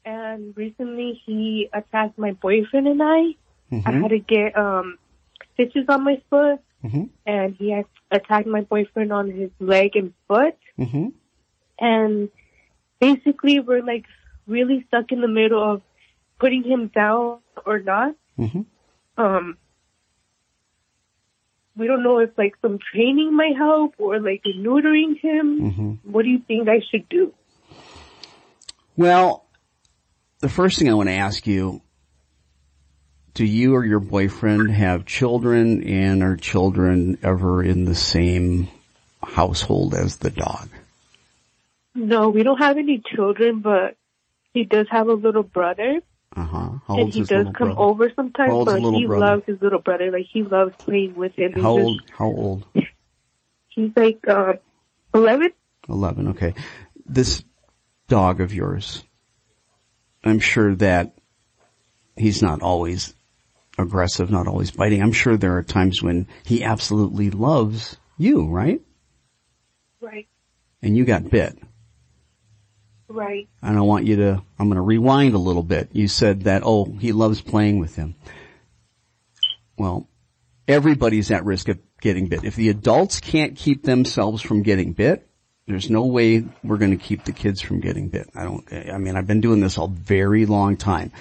and 0.04 0.56
recently 0.58 1.22
he 1.26 1.70
attacked 1.74 2.18
my 2.18 2.34
boyfriend 2.34 2.88
and 2.88 3.02
I. 3.02 3.36
Mm-hmm. 3.72 3.88
I 3.88 3.92
had 3.92 4.10
to 4.10 4.20
get 4.20 4.58
um, 4.58 4.98
stitches 5.54 5.86
on 5.90 6.04
my 6.04 6.22
foot, 6.30 6.60
mm-hmm. 6.84 7.04
and 7.26 7.56
he 7.56 7.72
had 7.72 7.86
attacked 8.12 8.48
my 8.48 8.62
boyfriend 8.62 9.12
on 9.12 9.30
his 9.30 9.50
leg 9.60 9.96
and 9.96 10.14
foot. 10.28 10.58
Mm-hmm. 10.80 11.08
And 11.80 12.30
basically, 13.00 13.60
we're 13.60 13.84
like 13.84 14.06
really 14.48 14.86
stuck 14.88 15.12
in 15.12 15.22
the 15.22 15.28
middle 15.28 15.62
of 15.62 15.82
putting 16.40 16.64
him 16.64 16.88
down 16.88 17.40
or 17.66 17.80
not. 17.80 18.16
Mm-hmm. 18.40 18.62
Um, 19.22 19.58
we 21.76 21.88
don't 21.88 22.04
know 22.04 22.20
if 22.20 22.32
like 22.38 22.56
some 22.62 22.80
training 22.94 23.36
might 23.36 23.56
help 23.56 23.96
or 23.98 24.20
like 24.20 24.44
neutering 24.44 25.20
him. 25.20 25.62
Mm-hmm. 25.62 26.12
What 26.12 26.24
do 26.24 26.30
you 26.30 26.40
think 26.48 26.68
I 26.68 26.82
should 26.90 27.08
do? 27.10 27.34
Well, 28.96 29.46
the 30.40 30.50
first 30.50 30.80
thing 30.80 30.90
I 30.90 30.94
want 30.94 31.10
to 31.10 31.16
ask 31.16 31.46
you, 31.46 31.82
do 33.38 33.46
you 33.46 33.76
or 33.76 33.86
your 33.86 34.00
boyfriend 34.00 34.72
have 34.72 35.06
children 35.06 35.84
and 35.84 36.24
are 36.24 36.36
children 36.36 37.20
ever 37.22 37.62
in 37.62 37.86
the 37.86 37.94
same 37.94 38.68
household 39.22 39.94
as 39.94 40.18
the 40.18 40.32
dog? 40.32 40.68
No, 41.94 42.30
we 42.30 42.42
don't 42.42 42.58
have 42.58 42.80
any 42.80 43.00
children, 43.16 43.60
but 43.60 43.96
he 44.56 44.64
does 44.64 44.88
have 44.90 45.08
a 45.08 45.14
little 45.14 45.44
brother. 45.44 46.02
Uh 46.36 46.46
huh. 46.46 46.70
And 46.90 47.14
he 47.14 47.22
does 47.22 47.46
come 47.54 47.68
brother? 47.68 47.80
over 47.80 48.12
sometimes, 48.16 48.66
but 48.66 48.82
he 48.82 49.06
brother? 49.06 49.26
loves 49.26 49.44
his 49.46 49.62
little 49.62 49.82
brother. 49.82 50.10
Like 50.10 50.26
he 50.34 50.42
loves 50.42 50.74
playing 50.80 51.14
with 51.14 51.36
him. 51.36 51.54
How 51.54 51.78
old? 51.78 52.02
How 52.10 52.26
old? 52.26 52.66
He's 53.68 53.92
like 53.96 54.28
uh, 54.28 54.54
eleven. 55.14 55.52
Eleven. 55.88 56.30
Okay. 56.30 56.56
This 57.06 57.44
dog 58.08 58.42
of 58.42 58.52
yours, 58.52 59.04
I'm 60.24 60.40
sure 60.40 60.74
that 60.78 61.14
he's 62.16 62.42
not 62.42 62.64
always 62.64 63.14
aggressive, 63.78 64.32
not 64.32 64.48
always 64.48 64.72
biting. 64.72 65.02
I'm 65.02 65.12
sure 65.12 65.38
there 65.38 65.58
are 65.58 65.64
times 65.64 66.02
when 66.02 66.28
he 66.44 66.64
absolutely 66.64 67.30
loves 67.30 67.98
you, 68.18 68.48
right? 68.48 68.82
Right. 70.02 70.28
And 70.82 70.96
you 70.98 71.06
got 71.06 71.30
bit. 71.30 71.58
Right. 73.08 73.48
And 73.62 73.78
I 73.78 73.82
want 73.82 74.06
you 74.06 74.18
to, 74.18 74.44
I'm 74.60 74.68
going 74.68 74.76
to 74.76 74.82
rewind 74.82 75.34
a 75.34 75.40
little 75.40 75.64
bit. 75.64 75.90
You 75.94 76.08
said 76.08 76.44
that, 76.44 76.64
oh, 76.66 76.86
he 77.00 77.12
loves 77.12 77.42
playing 77.42 77.80
with 77.80 77.96
him. 77.96 78.16
Well, 79.78 80.10
everybody's 80.68 81.32
at 81.32 81.46
risk 81.46 81.70
of 81.70 81.80
getting 82.02 82.28
bit. 82.28 82.44
If 82.44 82.56
the 82.56 82.70
adults 82.70 83.20
can't 83.20 83.56
keep 83.56 83.84
themselves 83.84 84.42
from 84.42 84.64
getting 84.64 84.94
bit, 84.94 85.28
there's 85.68 85.90
no 85.90 86.06
way 86.06 86.46
we're 86.64 86.78
going 86.78 86.98
to 86.98 87.04
keep 87.04 87.26
the 87.26 87.32
kids 87.32 87.62
from 87.62 87.80
getting 87.80 88.10
bit. 88.10 88.30
I 88.36 88.44
don't, 88.44 88.66
I 88.72 88.98
mean, 88.98 89.16
I've 89.16 89.28
been 89.28 89.42
doing 89.42 89.60
this 89.60 89.78
a 89.78 89.88
very 89.88 90.46
long 90.46 90.78
time. 90.78 91.12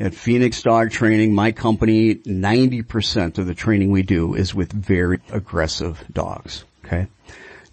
At 0.00 0.14
Phoenix 0.14 0.62
Dog 0.62 0.90
Training, 0.90 1.34
my 1.34 1.52
company, 1.52 2.14
90% 2.14 3.36
of 3.36 3.46
the 3.46 3.54
training 3.54 3.90
we 3.90 4.02
do 4.02 4.34
is 4.34 4.54
with 4.54 4.72
very 4.72 5.20
aggressive 5.30 6.02
dogs. 6.10 6.64
Okay. 6.86 7.06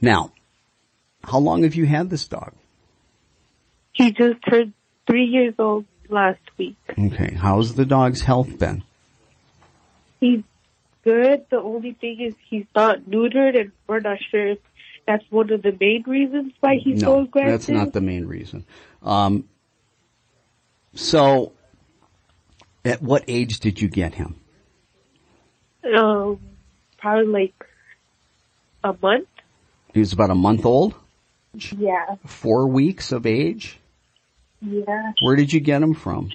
Now, 0.02 0.34
how 1.24 1.40
long 1.40 1.64
have 1.64 1.74
you 1.74 1.86
had 1.86 2.10
this 2.10 2.28
dog? 2.28 2.52
He 3.94 4.12
just 4.12 4.44
turned 4.48 4.74
three 5.08 5.24
years 5.24 5.54
old 5.58 5.86
last 6.10 6.42
week. 6.58 6.76
Okay. 7.00 7.34
How's 7.34 7.76
the 7.76 7.86
dog's 7.86 8.20
health 8.22 8.60
been? 8.60 8.84
He's 10.20 10.44
good. 11.06 11.46
The 11.50 11.62
only 11.62 11.94
thing 11.94 12.20
is 12.20 12.36
he's 12.50 12.66
not 12.76 13.04
neutered 13.04 13.58
and 13.58 13.72
we're 13.88 14.02
not 14.02 14.18
sure 14.30 14.48
if 14.50 14.60
that's 15.08 15.24
one 15.30 15.50
of 15.54 15.62
the 15.62 15.76
main 15.80 16.04
reasons 16.06 16.52
why 16.60 16.76
he's 16.84 17.00
so 17.00 17.16
No, 17.16 17.22
aggressive. 17.22 17.52
that's 17.52 17.70
not 17.70 17.94
the 17.94 18.02
main 18.02 18.26
reason. 18.26 18.66
Um, 19.02 19.48
so, 20.94 21.54
at 22.88 23.02
what 23.02 23.24
age 23.28 23.60
did 23.60 23.82
you 23.82 23.88
get 23.90 24.14
him? 24.16 24.40
Um, 25.96 26.40
probably 26.98 27.26
like 27.28 27.66
a 28.84 28.96
month. 29.02 29.28
He 29.94 30.00
was 30.00 30.14
about 30.14 30.30
a 30.30 30.36
month 30.36 30.66
old, 30.66 30.94
Yeah. 31.54 32.16
four 32.26 32.68
weeks 32.68 33.12
of 33.12 33.26
age. 33.26 33.80
Yeah. 34.62 35.14
Where 35.22 35.36
did 35.36 35.54
you 35.54 35.60
get 35.60 35.82
him 35.82 35.94
from? 35.94 36.32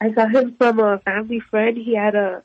I 0.00 0.10
got 0.10 0.34
him 0.34 0.54
from 0.56 0.78
a 0.78 0.98
family 1.00 1.40
friend. 1.40 1.76
He 1.76 1.94
had 1.96 2.14
a 2.14 2.42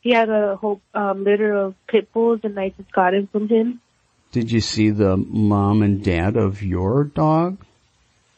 he 0.00 0.10
had 0.12 0.28
a 0.28 0.56
whole 0.56 0.80
um, 0.94 1.24
litter 1.24 1.52
of 1.52 1.74
pit 1.88 2.12
bulls, 2.12 2.40
and 2.44 2.58
I 2.60 2.68
just 2.68 2.92
got 2.92 3.14
him 3.14 3.26
from 3.32 3.48
him. 3.48 3.80
Did 4.30 4.52
you 4.52 4.60
see 4.60 4.90
the 4.90 5.16
mom 5.16 5.82
and 5.82 6.04
dad 6.04 6.36
of 6.36 6.62
your 6.62 7.04
dog? 7.04 7.58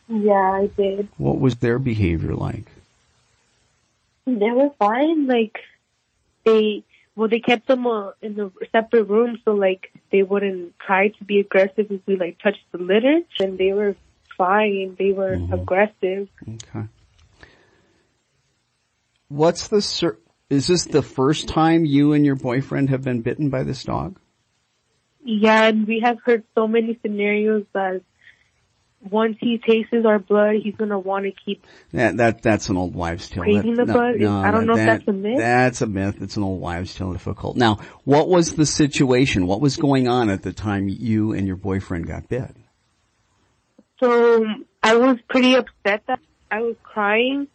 Yeah, 0.09 0.33
I 0.33 0.71
did. 0.77 1.09
What 1.19 1.41
was 1.41 1.57
their 1.57 1.79
behavior 1.79 2.35
like? 2.35 2.71
They 4.37 4.51
were 4.51 4.71
fine. 4.79 5.27
Like 5.27 5.59
they 6.45 6.85
well, 7.17 7.29
they 7.29 7.41
kept 7.41 7.67
them 7.67 7.87
uh, 7.87 8.13
in 8.23 8.39
a 8.39 8.51
separate 8.71 9.05
room, 9.05 9.39
so 9.45 9.53
like 9.53 9.93
they 10.13 10.23
wouldn't 10.23 10.79
try 10.79 11.09
to 11.09 11.25
be 11.25 11.41
aggressive 11.41 11.87
if 11.91 12.01
we 12.07 12.17
like 12.17 12.39
touched 12.41 12.65
the 12.71 12.79
litter. 12.79 13.21
And 13.41 13.59
they 13.59 13.73
were 13.73 13.97
fine. 14.37 14.97
They 14.99 15.13
were 15.13 15.33
aggressive. 15.33 16.29
Okay. 16.43 16.87
What's 19.29 19.69
the 19.69 19.83
cer- 19.83 20.19
is 20.49 20.69
this 20.69 20.85
the 20.85 21.03
first 21.03 21.49
time 21.49 21.85
you 21.85 22.13
and 22.13 22.25
your 22.25 22.37
boyfriend 22.37 22.91
have 22.91 23.03
been 23.03 23.21
bitten 23.21 23.51
by 23.51 23.65
this 23.65 23.85
dog? 23.85 24.19
Yeah, 25.25 25.65
and 25.65 25.87
we 25.87 26.01
have 26.05 26.19
heard 26.25 26.45
so 26.55 26.67
many 26.67 26.99
scenarios 27.03 27.65
that 27.75 28.03
once 29.01 29.37
he 29.41 29.59
tastes 29.59 29.93
our 30.05 30.19
blood, 30.19 30.57
he's 30.63 30.75
gonna 30.75 30.99
want 30.99 31.25
to 31.25 31.33
keep. 31.45 31.65
That 31.93 32.17
that 32.17 32.43
that's 32.43 32.69
an 32.69 32.77
old 32.77 32.95
wives' 32.95 33.29
tale. 33.29 33.45
Craving 33.45 33.75
That- 33.75 33.87
the 33.87 33.93
blood? 33.93 34.15
Is- 34.17 34.29
I 34.29 34.51
don't 34.51 34.67
know 34.67 34.75
if 34.75 34.85
that's 34.85 35.07
a 35.09 35.13
myth. 35.13 35.39
That's 35.39 35.81
a 35.83 35.87
myth. 35.87 36.21
It's 36.21 36.37
an 36.37 36.43
old 36.43 36.61
wives' 36.61 36.95
tale. 36.95 37.13
Difficult. 37.13 37.57
Now, 37.57 37.79
what 38.05 38.29
was 38.29 38.55
the 38.55 38.67
situation? 38.67 39.47
What 39.47 39.61
was 39.61 39.77
going 39.77 40.09
on 40.09 40.31
at 40.31 40.43
the 40.43 40.53
time 40.53 40.89
you 40.89 41.33
and 41.33 41.47
your 41.47 41.57
boyfriend 41.57 42.07
got 42.07 42.29
bit? 42.29 42.55
So 44.01 44.45
I 44.83 44.97
was 44.97 45.19
pretty 45.29 45.55
upset 45.55 46.03
that 46.07 46.21
I 46.51 46.63
was 46.63 46.77
crying 46.83 47.49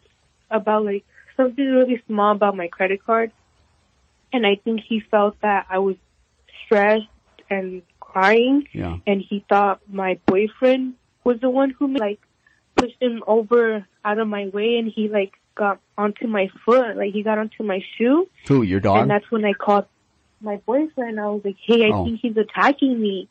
about 0.50 0.84
like 0.84 1.04
something 1.36 1.64
really 1.64 2.02
small 2.06 2.32
about 2.32 2.56
my 2.56 2.68
credit 2.68 3.04
card, 3.04 3.32
and 4.32 4.46
I 4.46 4.56
think 4.62 4.80
he 4.86 5.00
felt 5.10 5.40
that 5.40 5.66
I 5.70 5.78
was 5.78 5.96
stressed 6.64 7.06
and 7.50 7.82
crying, 8.00 8.66
Yeah. 8.72 8.98
and 9.06 9.20
he 9.20 9.44
thought 9.48 9.80
my 9.90 10.18
boyfriend 10.26 10.94
was 11.24 11.40
the 11.40 11.50
one 11.50 11.70
who 11.70 11.88
like 11.96 12.20
pushed 12.76 13.00
him 13.00 13.22
over 13.26 13.86
out 14.04 14.18
of 14.18 14.28
my 14.28 14.48
way, 14.48 14.76
and 14.78 14.90
he 14.94 15.08
like 15.08 15.32
got 15.54 15.80
onto 15.96 16.26
my 16.26 16.48
foot, 16.64 16.96
like 16.96 17.12
he 17.12 17.22
got 17.22 17.38
onto 17.38 17.62
my 17.62 17.80
shoe, 17.96 18.28
Who? 18.48 18.62
Your 18.62 18.80
dog? 18.80 18.98
and 19.02 19.10
that's 19.10 19.30
when 19.30 19.44
I 19.44 19.52
called 19.52 19.86
my 20.40 20.56
boyfriend. 20.66 21.18
I 21.20 21.26
was 21.28 21.42
like, 21.44 21.56
"Hey, 21.64 21.86
I 21.86 21.90
Oh. 21.90 22.04
think 22.04 22.20
he's 22.20 22.36
attacking 22.36 23.00
me." 23.00 23.28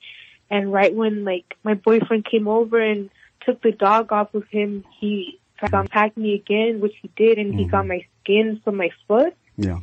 And 0.49 0.71
right 0.71 0.93
when 0.93 1.23
like 1.25 1.55
my 1.63 1.73
boyfriend 1.73 2.25
came 2.25 2.47
over 2.47 2.79
and 2.79 3.09
took 3.45 3.61
the 3.61 3.71
dog 3.71 4.11
off 4.11 4.33
of 4.33 4.47
him, 4.49 4.83
he 4.99 5.39
tried 5.59 5.71
to 5.71 5.79
attack 5.81 6.15
me 6.17 6.33
again, 6.35 6.79
which 6.79 6.95
he 7.01 7.09
did, 7.15 7.37
and 7.37 7.53
he 7.53 7.65
got 7.65 7.85
my 7.87 8.05
skin 8.21 8.61
from 8.63 8.77
my 8.77 8.89
foot, 9.07 9.35
yeah. 9.57 9.79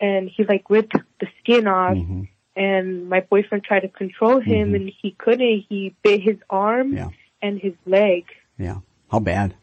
and 0.00 0.28
he 0.34 0.44
like 0.44 0.68
ripped 0.70 0.94
the 1.20 1.26
skin 1.40 1.66
off. 1.66 1.96
hmm 1.96 2.22
And 2.56 3.08
my 3.10 3.20
boyfriend 3.20 3.64
tried 3.64 3.80
to 3.80 3.88
control 3.88 4.40
him, 4.40 4.74
and 4.74 4.90
he 5.02 5.10
couldn't. 5.10 5.66
He 5.68 5.94
bit 6.02 6.22
his 6.22 6.38
arm 6.48 6.94
Yeah. 6.96 7.10
And 7.46 7.60
his 7.60 7.74
leg. 7.86 8.24
Yeah. 8.58 8.78
How 9.10 9.20
bad? 9.20 9.54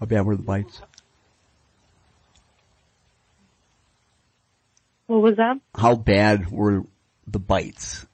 How 0.00 0.06
bad 0.06 0.24
were 0.26 0.36
the 0.36 0.42
bites? 0.42 0.80
What 5.06 5.22
was 5.22 5.36
that? 5.36 5.58
How 5.74 5.94
bad 5.94 6.50
were 6.50 6.84
the 7.26 7.38
bites? 7.38 8.06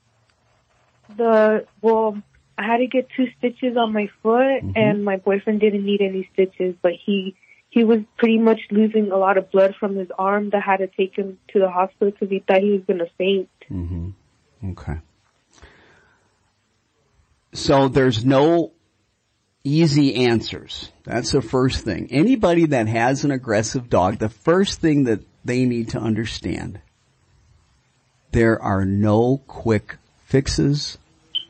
The 1.16 1.66
well, 1.80 2.20
I 2.58 2.64
had 2.66 2.78
to 2.78 2.86
get 2.86 3.08
two 3.16 3.26
stitches 3.38 3.76
on 3.76 3.92
my 3.92 4.08
foot, 4.22 4.62
Mm-hmm. 4.62 4.72
and 4.76 5.04
my 5.04 5.16
boyfriend 5.16 5.60
didn't 5.60 5.84
need 5.84 6.00
any 6.02 6.28
stitches, 6.32 6.74
but 6.82 6.92
he 7.04 7.36
he 7.68 7.84
was 7.84 8.00
pretty 8.18 8.38
much 8.38 8.60
losing 8.70 9.12
a 9.12 9.16
lot 9.16 9.38
of 9.38 9.50
blood 9.50 9.74
from 9.78 9.96
his 9.96 10.08
arm. 10.18 10.50
That 10.50 10.62
had 10.62 10.78
to 10.78 10.88
take 10.88 11.16
him 11.16 11.38
to 11.52 11.60
the 11.60 11.70
hospital 11.70 12.10
because 12.10 12.28
he 12.28 12.40
thought 12.40 12.60
he 12.62 12.72
was 12.72 12.82
gonna 12.86 13.08
faint. 13.16 13.48
hmm 13.68 14.10
Okay. 14.64 14.98
So 17.52 17.88
there's 17.88 18.24
no 18.24 18.72
easy 19.64 20.26
answers. 20.26 20.90
That's 21.04 21.32
the 21.32 21.42
first 21.42 21.84
thing. 21.84 22.08
Anybody 22.10 22.66
that 22.66 22.88
has 22.88 23.24
an 23.24 23.30
aggressive 23.30 23.88
dog, 23.90 24.18
the 24.18 24.28
first 24.28 24.80
thing 24.80 25.04
that 25.04 25.20
they 25.44 25.64
need 25.64 25.90
to 25.90 25.98
understand, 25.98 26.80
there 28.32 28.60
are 28.62 28.84
no 28.84 29.42
quick 29.46 29.96
fixes. 30.26 30.98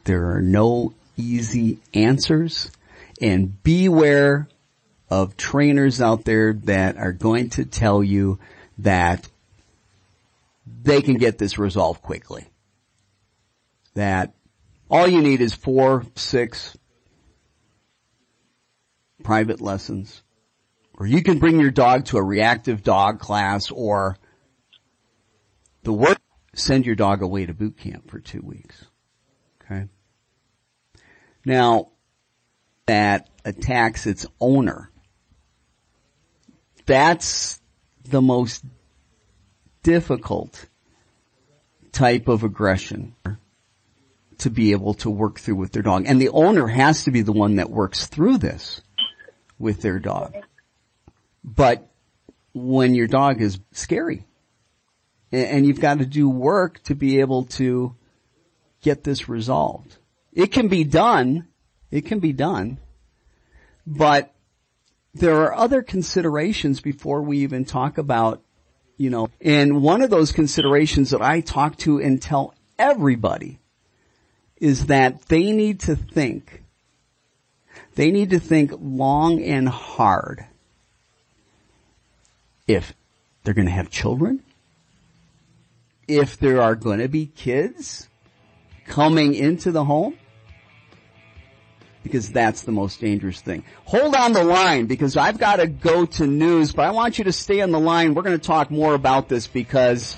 There 0.04 0.30
are 0.32 0.42
no 0.42 0.94
easy 1.16 1.78
answers. 1.94 2.70
And 3.20 3.62
beware 3.62 4.48
of 5.10 5.36
trainers 5.36 6.00
out 6.00 6.24
there 6.24 6.54
that 6.54 6.96
are 6.96 7.12
going 7.12 7.50
to 7.50 7.64
tell 7.64 8.02
you 8.02 8.38
that 8.78 9.28
they 10.82 11.02
can 11.02 11.16
get 11.16 11.36
this 11.36 11.58
resolved 11.58 12.00
quickly. 12.02 12.46
That 13.94 14.32
all 14.88 15.06
you 15.06 15.20
need 15.20 15.40
is 15.40 15.52
four, 15.52 16.06
six 16.14 16.76
private 19.22 19.60
lessons. 19.60 20.22
Or 20.98 21.06
you 21.06 21.22
can 21.22 21.38
bring 21.38 21.60
your 21.60 21.70
dog 21.70 22.06
to 22.06 22.18
a 22.18 22.22
reactive 22.22 22.82
dog 22.82 23.20
class 23.20 23.70
or 23.70 24.18
the 25.82 25.92
work, 25.92 26.18
send 26.54 26.84
your 26.84 26.94
dog 26.94 27.22
away 27.22 27.46
to 27.46 27.54
boot 27.54 27.78
camp 27.78 28.10
for 28.10 28.20
two 28.20 28.42
weeks. 28.42 28.84
Okay. 29.64 29.86
Now, 31.44 31.88
that 32.86 33.30
attacks 33.44 34.06
its 34.06 34.26
owner. 34.40 34.90
That's 36.86 37.60
the 38.04 38.20
most 38.20 38.64
difficult 39.82 40.66
type 41.92 42.28
of 42.28 42.44
aggression 42.44 43.14
to 44.38 44.50
be 44.50 44.72
able 44.72 44.94
to 44.94 45.10
work 45.10 45.38
through 45.38 45.56
with 45.56 45.72
their 45.72 45.82
dog. 45.82 46.04
And 46.06 46.20
the 46.20 46.30
owner 46.30 46.66
has 46.66 47.04
to 47.04 47.10
be 47.10 47.22
the 47.22 47.32
one 47.32 47.56
that 47.56 47.70
works 47.70 48.06
through 48.06 48.38
this 48.38 48.82
with 49.60 49.82
their 49.82 50.00
dog. 50.00 50.34
But 51.44 51.88
when 52.52 52.94
your 52.94 53.06
dog 53.06 53.40
is 53.40 53.60
scary 53.70 54.26
and 55.30 55.64
you've 55.64 55.80
got 55.80 55.98
to 55.98 56.06
do 56.06 56.28
work 56.28 56.82
to 56.84 56.96
be 56.96 57.20
able 57.20 57.44
to 57.44 57.94
get 58.82 59.04
this 59.04 59.28
resolved. 59.28 59.98
It 60.32 60.50
can 60.50 60.66
be 60.66 60.82
done. 60.82 61.46
It 61.90 62.06
can 62.06 62.18
be 62.18 62.32
done. 62.32 62.78
But 63.86 64.34
there 65.14 65.42
are 65.42 65.54
other 65.54 65.82
considerations 65.82 66.80
before 66.80 67.22
we 67.22 67.38
even 67.38 67.64
talk 67.64 67.98
about, 67.98 68.42
you 68.96 69.10
know, 69.10 69.28
and 69.40 69.82
one 69.82 70.02
of 70.02 70.10
those 70.10 70.32
considerations 70.32 71.10
that 71.10 71.22
I 71.22 71.40
talk 71.40 71.76
to 71.78 72.00
and 72.00 72.20
tell 72.20 72.54
everybody 72.78 73.60
is 74.56 74.86
that 74.86 75.22
they 75.26 75.52
need 75.52 75.80
to 75.80 75.96
think, 75.96 76.59
they 78.00 78.10
need 78.10 78.30
to 78.30 78.40
think 78.40 78.72
long 78.80 79.42
and 79.42 79.68
hard 79.68 80.46
if 82.66 82.94
they're 83.44 83.52
going 83.52 83.66
to 83.66 83.72
have 83.72 83.90
children, 83.90 84.42
if 86.08 86.38
there 86.38 86.62
are 86.62 86.74
going 86.74 87.00
to 87.00 87.08
be 87.08 87.26
kids 87.26 88.08
coming 88.86 89.34
into 89.34 89.70
the 89.70 89.84
home, 89.84 90.16
because 92.02 92.30
that's 92.30 92.62
the 92.62 92.72
most 92.72 93.02
dangerous 93.02 93.42
thing. 93.42 93.64
Hold 93.84 94.14
on 94.14 94.32
the 94.32 94.44
line 94.44 94.86
because 94.86 95.18
I've 95.18 95.36
got 95.36 95.56
to 95.56 95.66
go 95.66 96.06
to 96.06 96.26
news, 96.26 96.72
but 96.72 96.86
I 96.86 96.92
want 96.92 97.18
you 97.18 97.24
to 97.24 97.32
stay 97.32 97.60
on 97.60 97.70
the 97.70 97.78
line. 97.78 98.14
We're 98.14 98.22
going 98.22 98.40
to 98.40 98.46
talk 98.46 98.70
more 98.70 98.94
about 98.94 99.28
this 99.28 99.46
because 99.46 100.16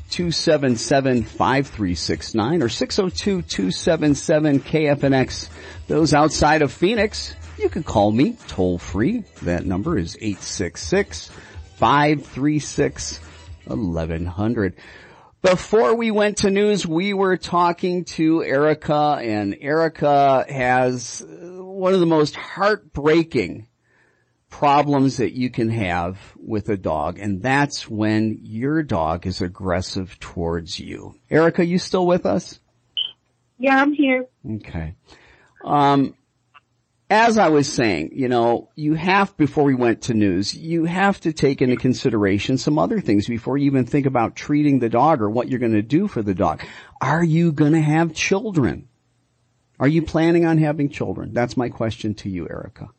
277 0.09 1.23
5369 1.23 2.61
or 2.61 2.69
602 2.69 3.41
277 3.43 4.59
KFNX. 4.59 5.49
Those 5.87 6.13
outside 6.13 6.61
of 6.61 6.73
Phoenix, 6.73 7.33
you 7.57 7.69
can 7.69 7.83
call 7.83 8.11
me 8.11 8.35
toll 8.49 8.77
free. 8.77 9.23
That 9.43 9.65
number 9.65 9.97
is 9.97 10.17
866 10.17 11.31
536 11.77 13.19
1100. 13.65 14.75
Before 15.41 15.93
we 15.95 16.09
went 16.09 16.37
to 16.37 16.49
news, 16.49 16.85
we 16.85 17.13
were 17.13 17.37
talking 17.37 18.05
to 18.05 18.43
Erica 18.43 19.19
and 19.21 19.55
Erica 19.61 20.45
has 20.49 21.23
one 21.27 21.93
of 21.93 21.99
the 21.99 22.07
most 22.07 22.35
heartbreaking 22.35 23.67
problems 24.49 25.17
that 25.17 25.33
you 25.33 25.51
can 25.51 25.69
have 25.69 26.17
with 26.37 26.69
a 26.69 26.77
dog 26.77 27.19
and 27.19 27.43
that's 27.43 27.87
when 27.87 28.39
your 28.41 28.81
dog 28.81 29.27
is 29.27 29.41
aggressive 29.41 30.19
towards 30.19 30.79
you. 30.79 31.15
Erica, 31.29 31.63
you 31.63 31.77
still 31.77 32.07
with 32.07 32.25
us? 32.25 32.59
Yeah, 33.59 33.79
I'm 33.79 33.93
here. 33.93 34.25
Okay. 34.55 34.95
Um, 35.63 36.15
as 37.09 37.37
I 37.37 37.49
was 37.49 37.71
saying, 37.71 38.11
you 38.13 38.27
know, 38.27 38.69
you 38.75 38.93
have, 38.95 39.35
before 39.37 39.63
we 39.63 39.75
went 39.75 40.03
to 40.03 40.13
news, 40.13 40.53
you 40.53 40.85
have 40.85 41.19
to 41.21 41.31
take 41.31 41.61
into 41.61 41.77
consideration 41.77 42.57
some 42.57 42.77
other 42.77 42.99
things 42.99 43.27
before 43.27 43.57
you 43.57 43.65
even 43.67 43.85
think 43.85 44.05
about 44.05 44.35
treating 44.35 44.79
the 44.79 44.89
dog 44.89 45.21
or 45.21 45.29
what 45.29 45.47
you're 45.47 45.59
going 45.59 45.71
to 45.71 45.81
do 45.81 46.07
for 46.07 46.21
the 46.21 46.33
dog. 46.33 46.63
Are 46.99 47.23
you 47.23 47.53
going 47.53 47.73
to 47.73 47.81
have 47.81 48.13
children? 48.13 48.89
Are 49.79 49.87
you 49.87 50.01
planning 50.01 50.45
on 50.45 50.57
having 50.57 50.89
children? 50.89 51.33
That's 51.33 51.55
my 51.55 51.69
question 51.69 52.13
to 52.15 52.29
you, 52.29 52.47
Erica. 52.49 52.89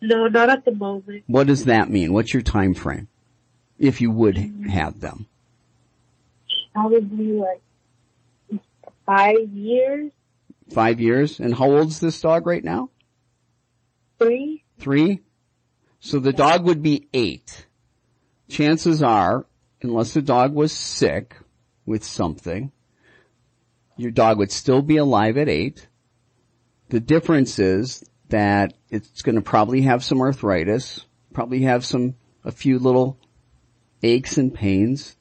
No, 0.00 0.28
not 0.28 0.50
at 0.50 0.64
the 0.64 0.72
moment. 0.72 1.24
What 1.26 1.46
does 1.46 1.64
that 1.64 1.88
mean? 1.88 2.12
What's 2.12 2.32
your 2.32 2.42
time 2.42 2.74
frame? 2.74 3.08
If 3.78 4.00
you 4.00 4.10
would 4.12 4.36
have 4.70 5.00
them. 5.00 5.26
Probably 6.72 7.32
like 7.32 7.60
five 9.06 9.48
years, 9.52 10.12
Five 10.72 11.00
years? 11.00 11.40
And 11.40 11.54
how 11.54 11.70
old's 11.70 12.00
this 12.00 12.20
dog 12.20 12.46
right 12.46 12.64
now? 12.64 12.90
three. 14.18 14.64
Three? 14.78 15.20
So 16.00 16.18
the 16.18 16.32
dog 16.32 16.64
would 16.64 16.82
be 16.82 17.08
eight. 17.12 17.66
Chances 18.48 19.02
are, 19.02 19.46
unless 19.82 20.14
the 20.14 20.22
dog 20.22 20.54
was 20.54 20.72
sick 20.72 21.36
with 21.86 22.04
something, 22.04 22.72
your 23.96 24.10
dog 24.10 24.38
would 24.38 24.52
still 24.52 24.82
be 24.82 24.96
alive 24.96 25.36
at 25.36 25.48
eight. 25.48 25.88
The 26.88 27.00
difference 27.00 27.58
is 27.58 28.04
that 28.28 28.74
it's 28.90 29.22
going 29.22 29.36
to 29.36 29.42
probably 29.42 29.82
have 29.82 30.04
some 30.04 30.20
arthritis, 30.20 31.04
probably 31.32 31.62
have 31.62 31.84
some, 31.84 32.14
a 32.44 32.50
few 32.50 32.78
little 32.78 33.18
aches 34.02 34.38
and 34.38 34.52
pains. 34.52 35.16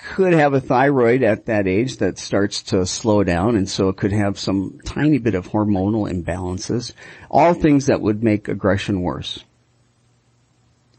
Could 0.00 0.32
have 0.32 0.54
a 0.54 0.60
thyroid 0.60 1.22
at 1.22 1.46
that 1.46 1.66
age 1.66 1.96
that 1.98 2.18
starts 2.18 2.62
to 2.64 2.86
slow 2.86 3.24
down 3.24 3.56
and 3.56 3.68
so 3.68 3.88
it 3.88 3.96
could 3.96 4.12
have 4.12 4.38
some 4.38 4.78
tiny 4.84 5.18
bit 5.18 5.34
of 5.34 5.48
hormonal 5.48 6.10
imbalances. 6.10 6.92
All 7.30 7.52
things 7.52 7.86
that 7.86 8.00
would 8.00 8.22
make 8.22 8.48
aggression 8.48 9.02
worse. 9.02 9.44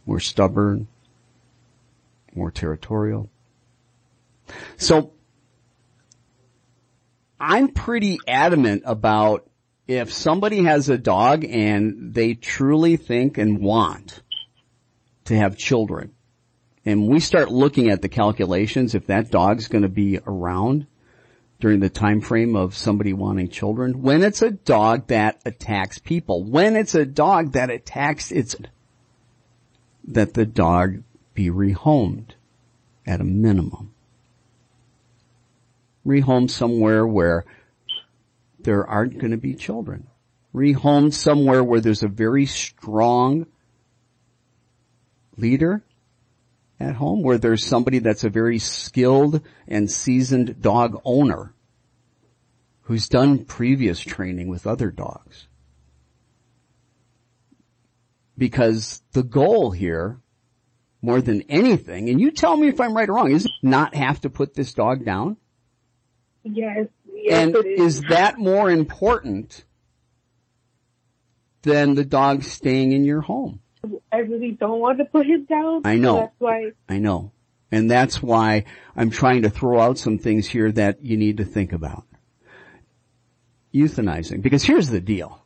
More 0.06 0.20
stubborn, 0.20 0.88
more 2.36 2.52
territorial. 2.52 3.30
So, 4.78 5.14
I'm 7.40 7.70
pretty 7.70 8.18
adamant 8.28 8.84
about 8.86 9.50
if 9.88 10.12
somebody 10.12 10.64
has 10.64 10.90
a 10.90 10.98
dog 10.98 11.46
and 11.46 12.14
they 12.14 12.34
truly 12.34 12.98
think 12.98 13.38
and 13.38 13.60
want 13.60 14.22
to 15.26 15.36
have 15.36 15.58
children, 15.58 16.14
and 16.90 17.08
we 17.08 17.20
start 17.20 17.52
looking 17.52 17.92
at 17.92 18.02
the 18.02 18.10
calculations 18.10 18.96
if 18.96 19.06
that 19.06 19.30
dog's 19.30 19.68
going 19.68 19.84
to 19.84 19.90
be 19.90 20.20
around 20.26 20.88
during 21.60 21.82
the 21.82 21.90
time 21.90 22.20
frame 22.20 22.56
of 22.56 22.76
somebody 22.76 23.14
wanting 23.14 23.48
children, 23.48 24.02
when 24.02 24.24
it's 24.24 24.42
a 24.42 24.50
dog 24.50 25.06
that 25.08 25.40
attacks 25.46 26.00
people, 26.00 26.44
when 26.44 26.76
it's 26.76 26.96
a 26.96 27.06
dog 27.06 27.52
that 27.52 27.70
attacks 27.70 28.32
its, 28.32 28.56
that 30.04 30.34
the 30.34 30.48
dog 30.48 31.04
be 31.36 31.52
rehomed 31.52 32.32
at 33.06 33.22
a 33.22 33.26
minimum. 33.26 33.94
Rehomed 36.08 36.50
somewhere 36.50 37.06
where 37.06 37.46
there 38.60 38.88
aren't 38.88 39.20
going 39.20 39.32
to 39.32 39.38
be 39.38 39.54
children. 39.54 40.08
Rehomed 40.56 41.14
somewhere 41.14 41.64
where 41.64 41.82
there's 41.82 42.02
a 42.02 42.08
very 42.08 42.48
strong 42.48 43.46
leader 45.38 45.84
at 46.80 46.96
home, 46.96 47.22
where 47.22 47.38
there's 47.38 47.66
somebody 47.66 48.00
that's 48.00 48.24
a 48.24 48.30
very 48.30 48.60
skilled 48.60 49.42
and 49.68 49.92
seasoned 49.92 50.62
dog 50.62 51.00
owner 51.04 51.54
who's 52.84 53.10
done 53.10 53.46
previous 53.46 54.00
training 54.00 54.48
with 54.48 54.66
other 54.66 54.90
dogs. 54.90 55.48
Because 58.38 59.02
the 59.12 59.24
goal 59.24 59.72
here, 59.72 60.20
more 61.02 61.22
than 61.22 61.44
anything, 61.44 62.10
and 62.10 62.20
you 62.20 62.32
tell 62.32 62.56
me 62.56 62.70
if 62.70 62.80
I'm 62.80 62.96
right 62.96 63.10
or 63.10 63.14
wrong, 63.14 63.32
is 63.32 63.48
not 63.62 63.94
have 63.96 64.22
to 64.22 64.30
put 64.30 64.54
this 64.54 64.74
dog 64.74 65.06
down? 65.06 65.38
Yes. 66.44 66.88
Yes, 67.22 67.34
And 67.34 67.56
is 67.66 68.02
that 68.10 68.38
more 68.38 68.72
important 68.72 69.66
than 71.64 71.96
the 71.96 72.06
dog 72.06 72.44
staying 72.44 72.94
in 72.94 73.04
your 73.04 73.22
home? 73.22 73.60
I 74.12 74.18
really 74.18 74.52
don't 74.52 74.80
want 74.80 74.98
to 74.98 75.06
put 75.06 75.26
him 75.26 75.46
down. 75.46 75.82
I 75.86 75.96
know. 75.96 76.16
That's 76.16 76.36
why. 76.40 76.72
I 76.88 76.98
know. 76.98 77.32
And 77.72 77.90
that's 77.90 78.22
why 78.22 78.66
I'm 78.96 79.10
trying 79.10 79.44
to 79.44 79.50
throw 79.50 79.80
out 79.80 79.98
some 79.98 80.18
things 80.18 80.48
here 80.48 80.72
that 80.72 81.04
you 81.04 81.18
need 81.18 81.38
to 81.38 81.46
think 81.46 81.72
about. 81.72 82.06
Euthanizing. 83.74 84.42
Because 84.42 84.64
here's 84.64 84.90
the 84.90 85.00
deal. 85.00 85.44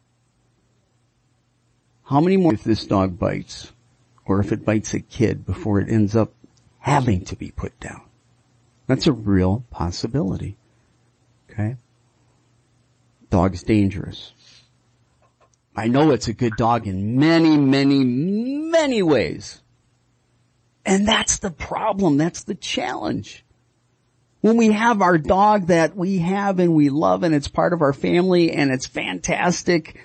How 2.05 2.21
many 2.21 2.37
more 2.37 2.53
if 2.53 2.63
this 2.63 2.85
dog 2.85 3.19
bites, 3.19 3.71
or 4.25 4.39
if 4.39 4.51
it 4.51 4.65
bites 4.65 4.93
a 4.93 4.99
kid 4.99 5.45
before 5.45 5.79
it 5.79 5.89
ends 5.89 6.15
up 6.15 6.33
having 6.79 7.25
to 7.25 7.35
be 7.35 7.51
put 7.51 7.77
down? 7.79 8.01
That's 8.87 9.07
a 9.07 9.13
real 9.13 9.63
possibility. 9.69 10.57
Okay? 11.49 11.77
Dog's 13.29 13.63
dangerous. 13.63 14.33
I 15.75 15.87
know 15.87 16.11
it's 16.11 16.27
a 16.27 16.33
good 16.33 16.55
dog 16.55 16.87
in 16.87 17.17
many, 17.17 17.57
many, 17.57 18.03
many 18.03 19.01
ways. 19.01 19.61
And 20.85 21.07
that's 21.07 21.39
the 21.39 21.49
problem. 21.49 22.17
That's 22.17 22.43
the 22.43 22.55
challenge. 22.55 23.43
When 24.41 24.57
we 24.57 24.71
have 24.73 25.01
our 25.01 25.17
dog 25.17 25.67
that 25.67 25.95
we 25.95 26.19
have 26.19 26.59
and 26.59 26.75
we 26.75 26.89
love 26.89 27.23
and 27.23 27.33
it's 27.33 27.47
part 27.47 27.73
of 27.73 27.81
our 27.81 27.93
family 27.93 28.51
and 28.51 28.71
it's 28.71 28.85
fantastic, 28.85 29.97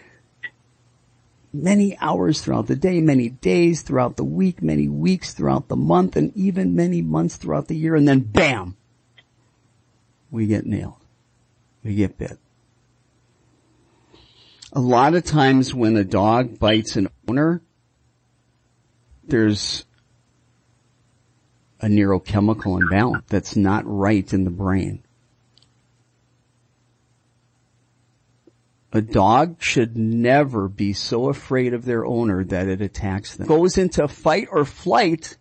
many 1.53 1.99
hours 1.99 2.41
throughout 2.41 2.69
the 2.69 2.77
day, 2.77 3.01
many 3.01 3.29
days 3.29 3.83
throughout 3.83 4.17
the 4.17 4.25
week, 4.25 4.63
many 4.63 4.89
weeks 4.89 5.35
throughout 5.35 5.69
the 5.69 5.77
month, 5.77 6.17
and 6.17 6.35
even 6.37 6.77
many 6.77 7.03
months 7.03 7.37
throughout 7.37 7.69
the 7.69 7.77
year, 7.77 7.95
and 7.95 8.07
then 8.07 8.21
bam, 8.21 8.77
we 10.31 10.47
get 10.47 10.67
nailed. 10.67 11.05
We 11.83 11.95
get 11.95 12.19
bit. 12.19 12.39
A 14.73 14.81
lot 14.81 15.15
of 15.15 15.25
times 15.25 15.75
when 15.75 15.97
a 15.97 16.05
dog 16.05 16.59
bites 16.59 16.97
an 16.97 17.09
owner, 17.27 17.63
there's 19.25 19.85
a 21.81 21.87
neurochemical 21.87 22.81
imbalance 22.81 23.25
that's 23.29 23.57
not 23.57 23.85
right 23.87 24.31
in 24.33 24.45
the 24.45 24.51
brain. 24.51 25.05
A 28.93 29.03
dog 29.03 29.57
should 29.63 29.97
never 29.97 30.69
be 30.69 30.93
so 30.93 31.29
afraid 31.29 31.75
of 31.75 31.85
their 31.85 32.07
owner 32.07 32.43
that 32.45 32.69
it 32.69 32.81
attacks 32.81 33.37
them. 33.37 33.47
Goes 33.47 33.77
into 33.77 34.09
fight 34.09 34.49
or 34.51 34.65
flight 34.65 35.37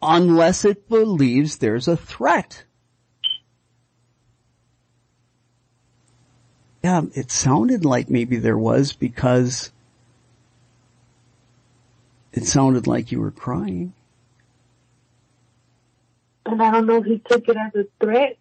unless 0.00 0.64
it 0.64 0.88
believes 0.88 1.58
there's 1.58 1.88
a 1.88 1.96
threat. 1.96 2.64
Yeah, 6.82 7.02
it 7.14 7.30
sounded 7.30 7.84
like 7.84 8.08
maybe 8.08 8.36
there 8.36 8.56
was 8.56 8.92
because 8.92 9.70
it 12.32 12.46
sounded 12.46 12.86
like 12.86 13.12
you 13.12 13.20
were 13.20 13.30
crying. 13.30 13.92
And 16.46 16.62
I 16.62 16.70
don't 16.70 16.86
know 16.86 16.96
if 16.96 17.04
he 17.04 17.18
took 17.18 17.48
it 17.48 17.56
as 17.56 17.74
a 17.74 17.86
threat 18.02 18.38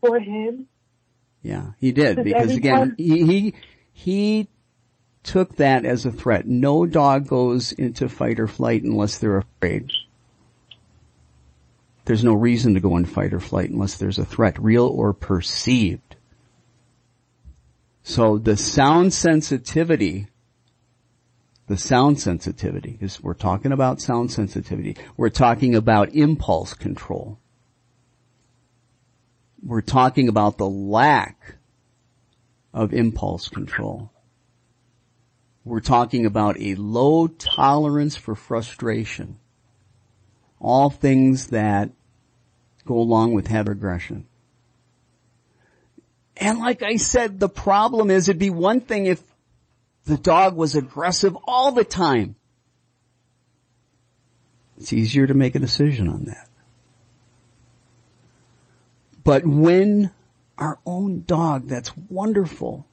for 0.00 0.18
him. 0.18 0.68
Yeah, 1.42 1.70
he 1.80 1.92
did 1.92 2.16
Because 2.16 2.48
because 2.48 2.56
again, 2.56 2.94
he, 2.98 3.24
he, 3.24 3.54
he 3.92 4.48
took 5.22 5.56
that 5.56 5.84
as 5.84 6.04
a 6.04 6.12
threat. 6.12 6.46
No 6.46 6.84
dog 6.84 7.26
goes 7.26 7.72
into 7.72 8.08
fight 8.08 8.38
or 8.38 8.48
flight 8.48 8.82
unless 8.82 9.18
they're 9.18 9.38
afraid. 9.38 9.90
There's 12.04 12.24
no 12.24 12.34
reason 12.34 12.74
to 12.74 12.80
go 12.80 12.96
in 12.96 13.04
fight 13.04 13.34
or 13.34 13.40
flight 13.40 13.70
unless 13.70 13.96
there's 13.96 14.18
a 14.18 14.24
threat, 14.24 14.58
real 14.58 14.86
or 14.86 15.12
perceived. 15.12 16.07
So 18.08 18.38
the 18.38 18.56
sound 18.56 19.12
sensitivity, 19.12 20.28
the 21.66 21.76
sound 21.76 22.18
sensitivity, 22.18 22.96
is 23.02 23.22
we're 23.22 23.34
talking 23.34 23.70
about 23.70 24.00
sound 24.00 24.32
sensitivity. 24.32 24.96
We're 25.18 25.28
talking 25.28 25.74
about 25.74 26.14
impulse 26.14 26.72
control. 26.72 27.38
We're 29.62 29.82
talking 29.82 30.26
about 30.26 30.56
the 30.56 30.70
lack 30.70 31.56
of 32.72 32.94
impulse 32.94 33.50
control. 33.50 34.10
We're 35.62 35.80
talking 35.80 36.24
about 36.24 36.58
a 36.58 36.76
low 36.76 37.26
tolerance 37.26 38.16
for 38.16 38.34
frustration. 38.34 39.38
All 40.58 40.88
things 40.88 41.48
that 41.48 41.90
go 42.86 42.98
along 42.98 43.34
with 43.34 43.48
head 43.48 43.68
aggression. 43.68 44.26
And 46.40 46.60
like 46.60 46.82
I 46.82 46.96
said, 46.96 47.40
the 47.40 47.48
problem 47.48 48.10
is 48.10 48.28
it'd 48.28 48.38
be 48.38 48.50
one 48.50 48.80
thing 48.80 49.06
if 49.06 49.20
the 50.04 50.16
dog 50.16 50.56
was 50.56 50.76
aggressive 50.76 51.36
all 51.46 51.72
the 51.72 51.84
time. 51.84 52.36
It's 54.78 54.92
easier 54.92 55.26
to 55.26 55.34
make 55.34 55.56
a 55.56 55.58
decision 55.58 56.08
on 56.08 56.24
that. 56.26 56.48
But 59.24 59.44
when 59.44 60.12
our 60.56 60.78
own 60.86 61.24
dog, 61.26 61.66
that's 61.66 61.94
wonderful, 62.08 62.86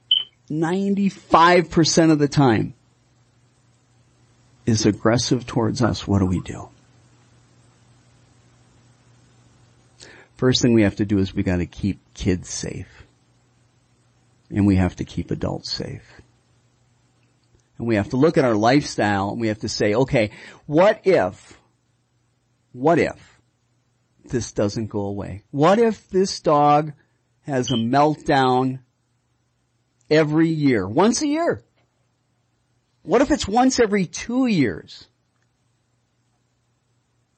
95% 0.49 2.12
of 2.12 2.19
the 2.19 2.27
time 2.27 2.73
is 4.65 4.86
aggressive 4.86 5.45
towards 5.45 5.81
us, 5.81 6.08
what 6.08 6.19
do 6.19 6.25
we 6.25 6.39
do? 6.41 6.69
First 10.36 10.62
thing 10.62 10.73
we 10.73 10.81
have 10.81 10.97
to 10.97 11.05
do 11.05 11.19
is 11.19 11.34
we 11.34 11.43
gotta 11.43 11.65
keep 11.65 11.99
kids 12.13 12.49
safe. 12.49 13.05
And 14.49 14.67
we 14.67 14.75
have 14.75 14.95
to 14.97 15.05
keep 15.05 15.31
adults 15.31 15.71
safe. 15.71 16.21
And 17.77 17.88
we 17.88 17.95
have 17.95 18.10
to 18.10 18.17
look 18.17 18.38
at 18.38 18.45
our 18.45 18.55
lifestyle 18.55 19.31
and 19.31 19.41
we 19.41 19.49
have 19.49 19.60
to 19.60 19.69
say, 19.69 19.93
okay, 19.93 20.31
what 20.65 21.01
if, 21.03 21.60
what 22.71 22.99
if 22.99 23.39
this 24.23 24.51
doesn't 24.51 24.88
go 24.88 25.01
away? 25.01 25.43
What 25.51 25.79
if 25.79 26.10
this 26.10 26.39
dog 26.39 26.93
has 27.41 27.71
a 27.71 27.75
meltdown 27.75 28.79
every 30.10 30.49
year, 30.49 30.88
once 30.88 31.21
a 31.21 31.27
year? 31.27 31.63
What 33.03 33.21
if 33.21 33.31
it's 33.31 33.47
once 33.47 33.79
every 33.79 34.05
two 34.05 34.47
years? 34.47 35.08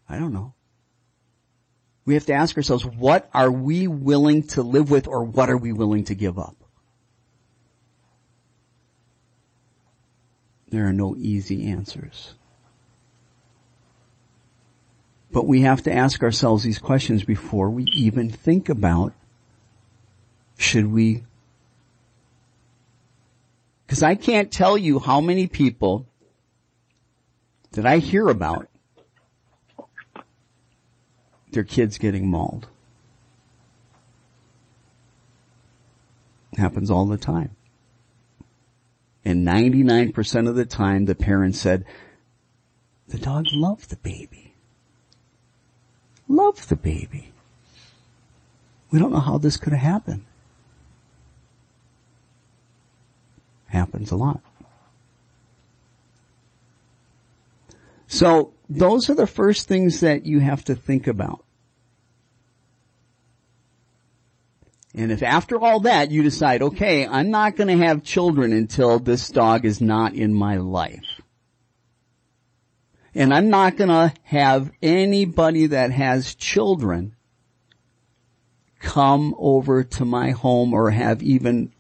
I 0.08 0.18
don't 0.20 0.34
know. 0.34 0.54
We 2.06 2.14
have 2.14 2.28
to 2.28 2.34
ask 2.34 2.56
ourselves, 2.56 2.86
what 2.86 3.30
are 3.34 3.52
we 3.52 3.88
willing 3.88 4.44
to 4.50 4.62
live 4.62 4.90
with 4.90 5.08
or 5.08 5.26
what 5.26 5.50
are 5.50 5.58
we 5.58 5.74
willing 5.74 6.06
to 6.06 6.16
give 6.16 6.40
up? 6.40 6.56
There 10.70 10.88
are 10.88 10.94
no 10.94 11.16
easy 11.18 11.68
answers. 11.68 12.34
But 15.32 15.46
we 15.46 15.62
have 15.62 15.84
to 15.84 15.94
ask 15.94 16.24
ourselves 16.24 16.64
these 16.64 16.80
questions 16.80 17.24
before 17.24 17.70
we 17.70 17.86
even 17.94 18.30
think 18.30 18.70
about 18.70 19.14
should 20.58 20.88
we 20.88 21.24
because 23.86 24.04
I 24.04 24.16
can't 24.16 24.52
tell 24.52 24.78
you 24.78 25.00
how 25.00 25.22
many 25.22 25.48
people 25.48 26.06
that 27.72 27.86
I 27.86 28.00
hear 28.00 28.28
about 28.28 28.68
their 31.52 31.64
kids 31.64 31.98
getting 31.98 32.30
mauled. 32.30 32.68
happens 36.58 36.90
all 36.90 37.06
the 37.06 37.18
time. 37.18 37.57
And 39.28 39.46
99% 39.46 40.48
of 40.48 40.56
the 40.56 40.66
time 40.66 41.04
the 41.04 41.14
parents 41.14 41.60
said, 41.60 41.84
the 43.10 43.18
dog 43.18 43.48
loved 43.52 43.90
the 43.90 43.98
baby. 43.98 44.54
Loved 46.30 46.70
the 46.70 46.78
baby. 46.78 47.34
We 48.90 49.00
don't 49.00 49.12
know 49.12 49.20
how 49.20 49.38
this 49.38 49.58
could 49.58 49.74
have 49.74 49.82
happened. 49.82 50.24
Happens 53.66 54.12
a 54.12 54.16
lot. 54.16 54.40
So 58.08 58.54
those 58.70 59.10
are 59.10 59.16
the 59.16 59.28
first 59.28 59.68
things 59.68 60.00
that 60.00 60.26
you 60.26 60.40
have 60.40 60.64
to 60.64 60.74
think 60.74 61.06
about. 61.06 61.44
And 64.98 65.12
if 65.12 65.22
after 65.22 65.64
all 65.64 65.82
that 65.82 66.10
you 66.10 66.24
decide, 66.24 66.64
okay, 66.64 67.06
I'm 67.06 67.30
not 67.30 67.56
going 67.56 67.68
to 67.68 67.86
have 67.86 68.04
children 68.04 68.52
until 68.52 68.98
this 68.98 69.30
dog 69.30 69.64
is 69.64 69.80
not 69.80 70.16
in 70.16 70.34
my 70.34 70.58
life. 70.58 71.22
And 73.14 73.32
I'm 73.32 73.52
not 73.52 73.78
going 73.78 73.90
to 73.90 74.12
have 74.24 74.72
anybody 74.82 75.68
that 75.68 75.92
has 75.92 76.34
children 76.34 77.16
come 78.80 79.36
over 79.38 79.84
to 79.84 80.04
my 80.04 80.32
home 80.32 80.74
or 80.74 80.90
have 80.90 81.22
even 81.22 81.72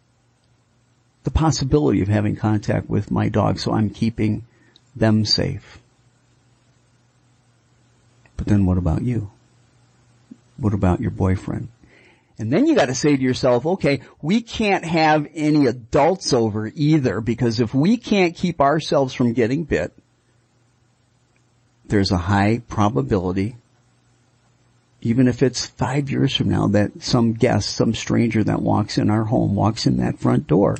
the 1.23 1.32
possibility 1.32 2.01
of 2.01 2.08
having 2.08 2.36
contact 2.36 2.88
with 2.88 3.10
my 3.10 3.30
dog, 3.30 3.58
so 3.60 3.73
I'm 3.73 3.89
keeping 3.89 4.45
them 4.95 5.25
safe. 5.25 5.82
But 8.36 8.45
then 8.45 8.67
what 8.67 8.77
about 8.77 9.01
you? 9.01 9.32
What 10.58 10.75
about 10.75 11.01
your 11.01 11.12
boyfriend? 11.12 11.69
And 12.39 12.54
then 12.54 12.67
you 12.67 12.76
gotta 12.76 12.93
say 12.93 13.15
to 13.15 13.21
yourself, 13.21 13.65
okay, 13.65 14.02
we 14.21 14.41
can't 14.41 14.86
have 14.86 15.28
any 15.34 15.65
adults 15.65 16.34
over 16.34 16.71
either 16.76 17.19
because 17.19 17.60
if 17.60 17.73
we 17.73 17.97
can't 17.97 18.36
keep 18.36 18.62
ourselves 18.62 19.13
from 19.13 19.34
getting 19.34 19.63
bit, 19.63 19.91
there's 21.86 22.12
a 22.12 22.17
high 22.17 22.62
probability, 22.67 23.56
even 25.02 25.28
if 25.28 25.41
it's 25.41 25.65
five 25.65 26.12
years 26.12 26.36
from 26.36 26.50
now, 26.50 26.67
that 26.67 27.02
some 27.02 27.34
guest, 27.34 27.69
some 27.69 27.95
stranger 27.95 28.43
that 28.43 28.62
walks 28.62 28.97
in 28.97 29.10
our 29.10 29.23
home, 29.23 29.56
walks 29.56 29.88
in 29.88 29.97
that 29.97 30.19
front 30.19 30.47
door, 30.47 30.78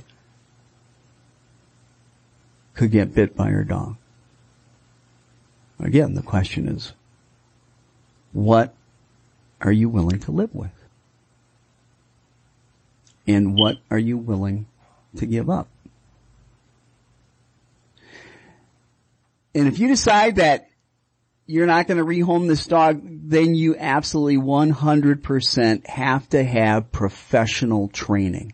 could 2.76 2.92
get 2.92 3.16
bit 3.16 3.36
by 3.36 3.52
our 3.52 3.64
dog. 3.64 3.96
Again, 5.80 6.14
the 6.14 6.22
question 6.22 6.68
is, 6.68 6.94
what 8.34 8.74
are 9.62 9.72
you 9.72 9.90
willing 9.90 10.20
to 10.20 10.32
live 10.32 10.54
with? 10.54 10.77
And 13.28 13.58
what 13.58 13.78
are 13.92 14.00
you 14.00 14.18
willing 14.18 14.68
to 15.18 15.26
give 15.26 15.50
up? 15.50 15.68
And 19.54 19.68
if 19.68 19.80
you 19.80 19.88
decide 19.88 20.36
that 20.38 20.70
you're 21.48 21.66
not 21.66 21.88
going 21.88 21.98
to 21.98 22.04
rehome 22.04 22.48
this 22.48 22.66
dog, 22.66 23.02
then 23.04 23.56
you 23.56 23.76
absolutely 23.78 24.38
100% 24.38 25.88
have 25.88 26.30
to 26.30 26.44
have 26.44 26.92
professional 26.92 27.88
training. 27.88 28.54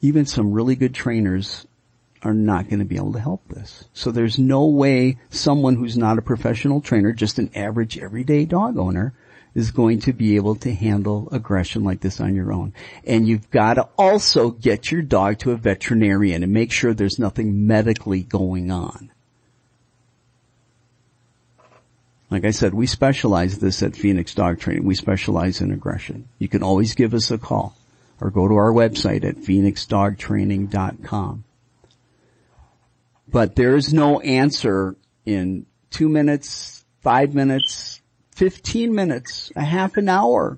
Even 0.00 0.24
some 0.24 0.52
really 0.52 0.76
good 0.76 0.94
trainers 0.94 1.66
are 2.22 2.34
not 2.34 2.68
going 2.68 2.78
to 2.78 2.84
be 2.84 2.96
able 2.96 3.12
to 3.12 3.20
help 3.20 3.46
this. 3.48 3.84
So 3.92 4.10
there's 4.10 4.38
no 4.38 4.66
way 4.66 5.18
someone 5.30 5.76
who's 5.76 5.96
not 5.96 6.18
a 6.18 6.22
professional 6.22 6.80
trainer, 6.80 7.12
just 7.12 7.38
an 7.38 7.50
average 7.54 7.98
everyday 7.98 8.44
dog 8.44 8.78
owner, 8.78 9.12
is 9.54 9.70
going 9.70 10.00
to 10.00 10.12
be 10.12 10.36
able 10.36 10.54
to 10.56 10.72
handle 10.72 11.28
aggression 11.32 11.84
like 11.84 12.00
this 12.00 12.20
on 12.20 12.34
your 12.34 12.52
own. 12.52 12.72
And 13.04 13.26
you've 13.26 13.50
got 13.50 13.74
to 13.74 13.88
also 13.98 14.50
get 14.50 14.90
your 14.90 15.02
dog 15.02 15.38
to 15.40 15.52
a 15.52 15.56
veterinarian 15.56 16.42
and 16.42 16.52
make 16.52 16.72
sure 16.72 16.94
there's 16.94 17.18
nothing 17.18 17.66
medically 17.66 18.22
going 18.22 18.70
on. 18.70 19.10
Like 22.30 22.44
I 22.44 22.52
said, 22.52 22.74
we 22.74 22.86
specialize 22.86 23.58
this 23.58 23.82
at 23.82 23.96
Phoenix 23.96 24.34
Dog 24.34 24.60
Training. 24.60 24.84
We 24.84 24.94
specialize 24.94 25.60
in 25.60 25.72
aggression. 25.72 26.28
You 26.38 26.48
can 26.48 26.62
always 26.62 26.94
give 26.94 27.12
us 27.12 27.32
a 27.32 27.38
call 27.38 27.76
or 28.20 28.30
go 28.30 28.46
to 28.46 28.54
our 28.54 28.72
website 28.72 29.24
at 29.24 29.34
phoenixdogtraining.com. 29.36 31.44
But 33.26 33.56
there 33.56 33.74
is 33.76 33.92
no 33.92 34.20
answer 34.20 34.94
in 35.24 35.66
two 35.90 36.08
minutes, 36.08 36.84
five 37.00 37.34
minutes, 37.34 37.99
15 38.40 38.94
minutes, 38.94 39.52
a 39.54 39.60
half 39.60 39.98
an 39.98 40.08
hour. 40.08 40.56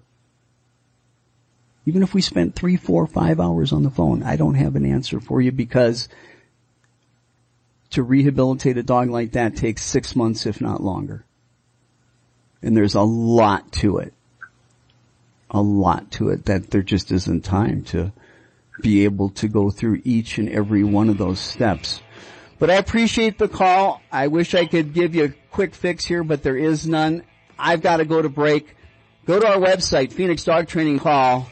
Even 1.85 2.05
if 2.05 2.15
we 2.15 2.23
spent 2.23 2.55
three, 2.55 2.77
four, 2.77 3.09
five 3.09 3.41
hours 3.41 3.73
on 3.73 3.83
the 3.83 3.91
phone, 3.91 4.23
I 4.23 4.37
don't 4.37 4.55
have 4.55 4.77
an 4.77 4.87
answer 4.87 5.19
for 5.19 5.41
you 5.41 5.51
because 5.51 6.09
to 7.91 8.05
rehabilitate 8.05 8.79
a 8.79 8.85
dog 8.85 9.11
like 9.11 9.33
that 9.33 9.57
takes 9.57 9.83
six 9.83 10.15
months, 10.15 10.47
if 10.47 10.61
not 10.61 10.81
longer. 10.81 11.25
And 12.63 12.77
there's 12.77 12.95
a 12.95 13.03
lot 13.03 13.73
to 13.73 13.99
it. 13.99 14.15
A 15.51 15.61
lot 15.61 16.13
to 16.13 16.29
it 16.29 16.45
that 16.45 16.71
there 16.71 16.83
just 16.83 17.11
isn't 17.11 17.45
time 17.45 17.83
to 17.87 18.13
be 18.81 19.03
able 19.03 19.31
to 19.31 19.49
go 19.49 19.71
through 19.71 20.03
each 20.05 20.39
and 20.39 20.49
every 20.49 20.85
one 20.85 21.09
of 21.09 21.19
those 21.19 21.41
steps. 21.41 22.01
But 22.61 22.71
I 22.71 22.75
appreciate 22.75 23.39
the 23.39 23.49
call. 23.49 24.01
I 24.13 24.29
wish 24.29 24.55
I 24.55 24.67
could 24.67 24.95
give 24.95 25.17
you 25.17 25.25
a 25.25 25.35
quick 25.51 25.75
fix 25.75 26.05
here, 26.05 26.23
but 26.23 26.45
there 26.45 26.57
is 26.57 26.87
none. 26.87 27.25
I've 27.59 27.83
got 27.83 27.99
to 27.99 28.05
go 28.05 28.21
to 28.21 28.29
break. 28.29 28.77
Go 29.27 29.39
to 29.39 29.47
our 29.47 29.59
website, 29.59 30.13
Phoenix 30.13 30.45
Dog 30.45 30.67
Training 30.67 30.99
Call. 30.99 31.49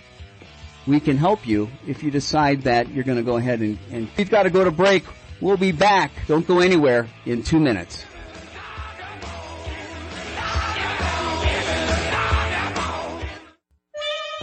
We 0.86 0.98
can 0.98 1.16
help 1.16 1.46
you 1.46 1.70
if 1.86 2.02
you 2.02 2.10
decide 2.10 2.62
that 2.62 2.90
you're 2.90 3.04
going 3.04 3.18
to 3.18 3.24
go 3.24 3.36
ahead 3.36 3.60
and, 3.60 3.78
and 3.90 4.08
we've 4.16 4.30
got 4.30 4.44
to 4.44 4.50
go 4.50 4.64
to 4.64 4.70
break. 4.70 5.04
We'll 5.40 5.56
be 5.56 5.72
back. 5.72 6.10
Don't 6.26 6.46
go 6.46 6.60
anywhere 6.60 7.08
in 7.26 7.42
two 7.42 7.60
minutes. 7.60 8.04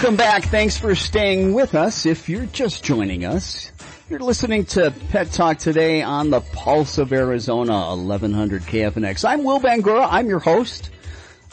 Welcome 0.01 0.17
back. 0.17 0.45
Thanks 0.45 0.79
for 0.79 0.95
staying 0.95 1.53
with 1.53 1.75
us. 1.75 2.07
If 2.07 2.31
you're 2.31 2.47
just 2.47 2.83
joining 2.83 3.27
us, 3.27 3.71
you're 4.09 4.19
listening 4.19 4.65
to 4.65 4.95
Pet 5.11 5.31
Talk 5.31 5.59
today 5.59 6.01
on 6.01 6.31
the 6.31 6.41
Pulse 6.41 6.97
of 6.97 7.13
Arizona, 7.13 7.95
1100 7.95 8.63
KFNX. 8.63 9.29
I'm 9.29 9.45
Will 9.45 9.61
Bangura. 9.61 10.09
I'm 10.11 10.27
your 10.27 10.39
host. 10.39 10.89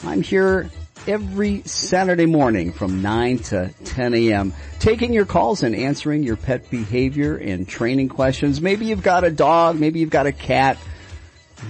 I'm 0.02 0.22
here 0.22 0.70
every 1.06 1.60
Saturday 1.66 2.24
morning 2.24 2.72
from 2.72 3.02
9 3.02 3.38
to 3.40 3.70
10 3.84 4.14
a.m. 4.14 4.54
taking 4.78 5.12
your 5.12 5.26
calls 5.26 5.62
and 5.62 5.76
answering 5.76 6.22
your 6.22 6.36
pet 6.36 6.70
behavior 6.70 7.36
and 7.36 7.68
training 7.68 8.08
questions. 8.08 8.62
Maybe 8.62 8.86
you've 8.86 9.02
got 9.02 9.24
a 9.24 9.30
dog, 9.30 9.78
maybe 9.78 10.00
you've 10.00 10.08
got 10.08 10.26
a 10.26 10.32
cat. 10.32 10.78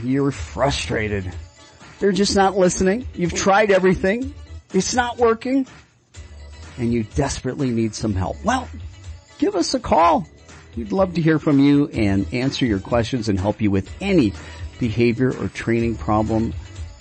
You're 0.04 0.30
frustrated. 0.30 1.28
They're 1.98 2.12
just 2.12 2.36
not 2.36 2.56
listening. 2.56 3.08
You've 3.14 3.34
tried 3.34 3.72
everything. 3.72 4.32
It's 4.72 4.94
not 4.94 5.18
working 5.18 5.66
and 6.78 6.92
you 6.92 7.02
desperately 7.02 7.70
need 7.70 7.94
some 7.94 8.14
help. 8.14 8.42
Well, 8.44 8.68
give 9.38 9.54
us 9.54 9.74
a 9.74 9.80
call. 9.80 10.26
We'd 10.76 10.92
love 10.92 11.14
to 11.14 11.20
hear 11.20 11.38
from 11.38 11.58
you 11.58 11.88
and 11.88 12.32
answer 12.32 12.66
your 12.66 12.78
questions 12.78 13.28
and 13.28 13.38
help 13.38 13.60
you 13.60 13.70
with 13.70 13.90
any 14.00 14.32
behavior 14.78 15.30
or 15.30 15.48
training 15.48 15.96
problem 15.96 16.54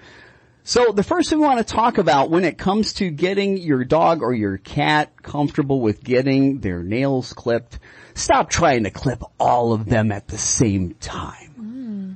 So 0.67 0.91
the 0.91 1.03
first 1.03 1.29
thing 1.29 1.37
we 1.37 1.45
want 1.45 1.65
to 1.65 1.73
talk 1.75 1.99
about 1.99 2.31
when 2.31 2.43
it 2.43 2.57
comes 2.57 2.93
to 2.93 3.11
getting 3.11 3.57
your 3.57 3.83
dog 3.83 4.23
or 4.23 4.33
your 4.33 4.57
cat 4.57 5.21
comfortable 5.21 5.79
with 5.79 6.03
getting 6.03 6.59
their 6.59 6.81
nails 6.81 7.33
clipped, 7.33 7.77
stop 8.15 8.49
trying 8.49 8.85
to 8.85 8.89
clip 8.89 9.21
all 9.39 9.73
of 9.73 9.85
them 9.85 10.11
at 10.11 10.27
the 10.27 10.39
same 10.39 10.95
time. 10.95 11.49
Hmm. 11.51 12.11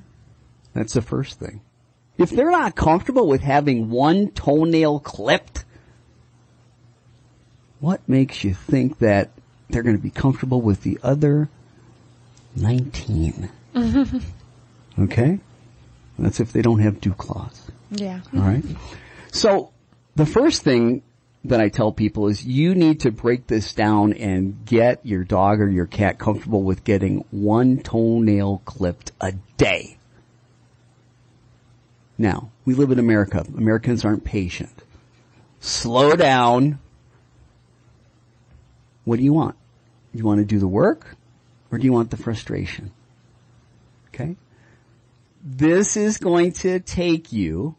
That's 0.74 0.94
the 0.94 1.04
first 1.04 1.38
thing. 1.38 1.62
If 2.18 2.32
they're 2.32 2.50
not 2.50 2.76
comfortable 2.76 3.28
with 3.28 3.42
having 3.42 3.92
one 3.92 4.32
toenail 4.32 5.02
clipped, 5.02 5.64
what 7.80 8.02
makes 8.10 8.44
you 8.44 8.56
think 8.56 8.98
that 8.98 9.30
they're 9.70 9.84
going 9.84 9.96
to 9.96 10.02
be 10.02 10.10
comfortable 10.10 10.60
with 10.60 10.82
the 10.82 11.00
other 11.04 11.50
19? 12.56 13.52
okay? 15.00 15.40
That's 16.18 16.40
if 16.40 16.52
they 16.52 16.64
don't 16.64 16.80
have 16.80 17.00
dew 17.00 17.14
claws. 17.14 17.70
Yeah. 17.92 18.22
All 18.34 18.42
right. 18.42 18.64
So 19.32 19.72
the 20.16 20.26
first 20.26 20.64
thing 20.64 21.04
that 21.46 21.62
I 21.62 21.70
tell 21.70 21.92
people 21.92 22.28
is 22.28 22.46
you 22.46 22.76
need 22.76 23.02
to 23.02 23.12
break 23.12 23.48
this 23.48 23.74
down 23.74 24.14
and 24.14 24.66
get 24.66 25.06
your 25.06 25.24
dog 25.24 25.62
or 25.62 25.70
your 25.70 25.86
cat 25.86 26.20
comfortable 26.20 26.64
with 26.64 26.84
getting 26.84 27.24
one 27.32 27.78
toenail 27.80 28.62
clipped 28.66 29.12
a 29.22 29.34
day. 29.58 29.98
Now, 32.18 32.52
we 32.66 32.74
live 32.74 32.92
in 32.92 33.00
America. 33.00 33.46
Americans 33.58 34.04
aren't 34.04 34.26
patient. 34.26 34.84
Slow 35.62 36.16
down. 36.16 36.80
What 39.06 39.18
do 39.18 39.24
you 39.24 39.34
want? 39.34 39.56
You 40.14 40.26
want 40.26 40.40
to 40.40 40.46
do 40.46 40.60
the 40.60 40.68
work 40.68 41.16
or 41.72 41.78
do 41.78 41.86
you 41.86 41.94
want 41.94 42.12
the 42.12 42.18
frustration? 42.18 42.92
Okay? 44.10 44.36
This 45.42 45.96
is 45.96 46.18
going 46.18 46.52
to 46.54 46.82
take 46.82 47.32
you 47.32 47.76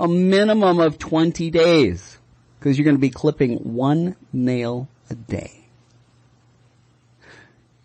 a 0.00 0.08
minimum 0.08 0.80
of 0.80 0.98
20 0.98 1.50
days 1.50 2.18
because 2.58 2.78
you're 2.78 2.84
going 2.84 2.96
to 2.96 3.00
be 3.00 3.10
clipping 3.10 3.58
one 3.58 4.16
nail 4.32 4.88
a 5.10 5.14
day. 5.14 5.66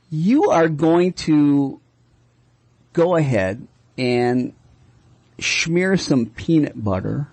You 0.09 0.49
are 0.49 0.70
going 0.70 1.11
to 1.13 1.82
go 2.93 3.18
ahead 3.18 3.68
and 3.97 4.53
smear 5.41 5.97
some 5.97 6.28
peanut 6.28 6.82
butter 6.82 7.28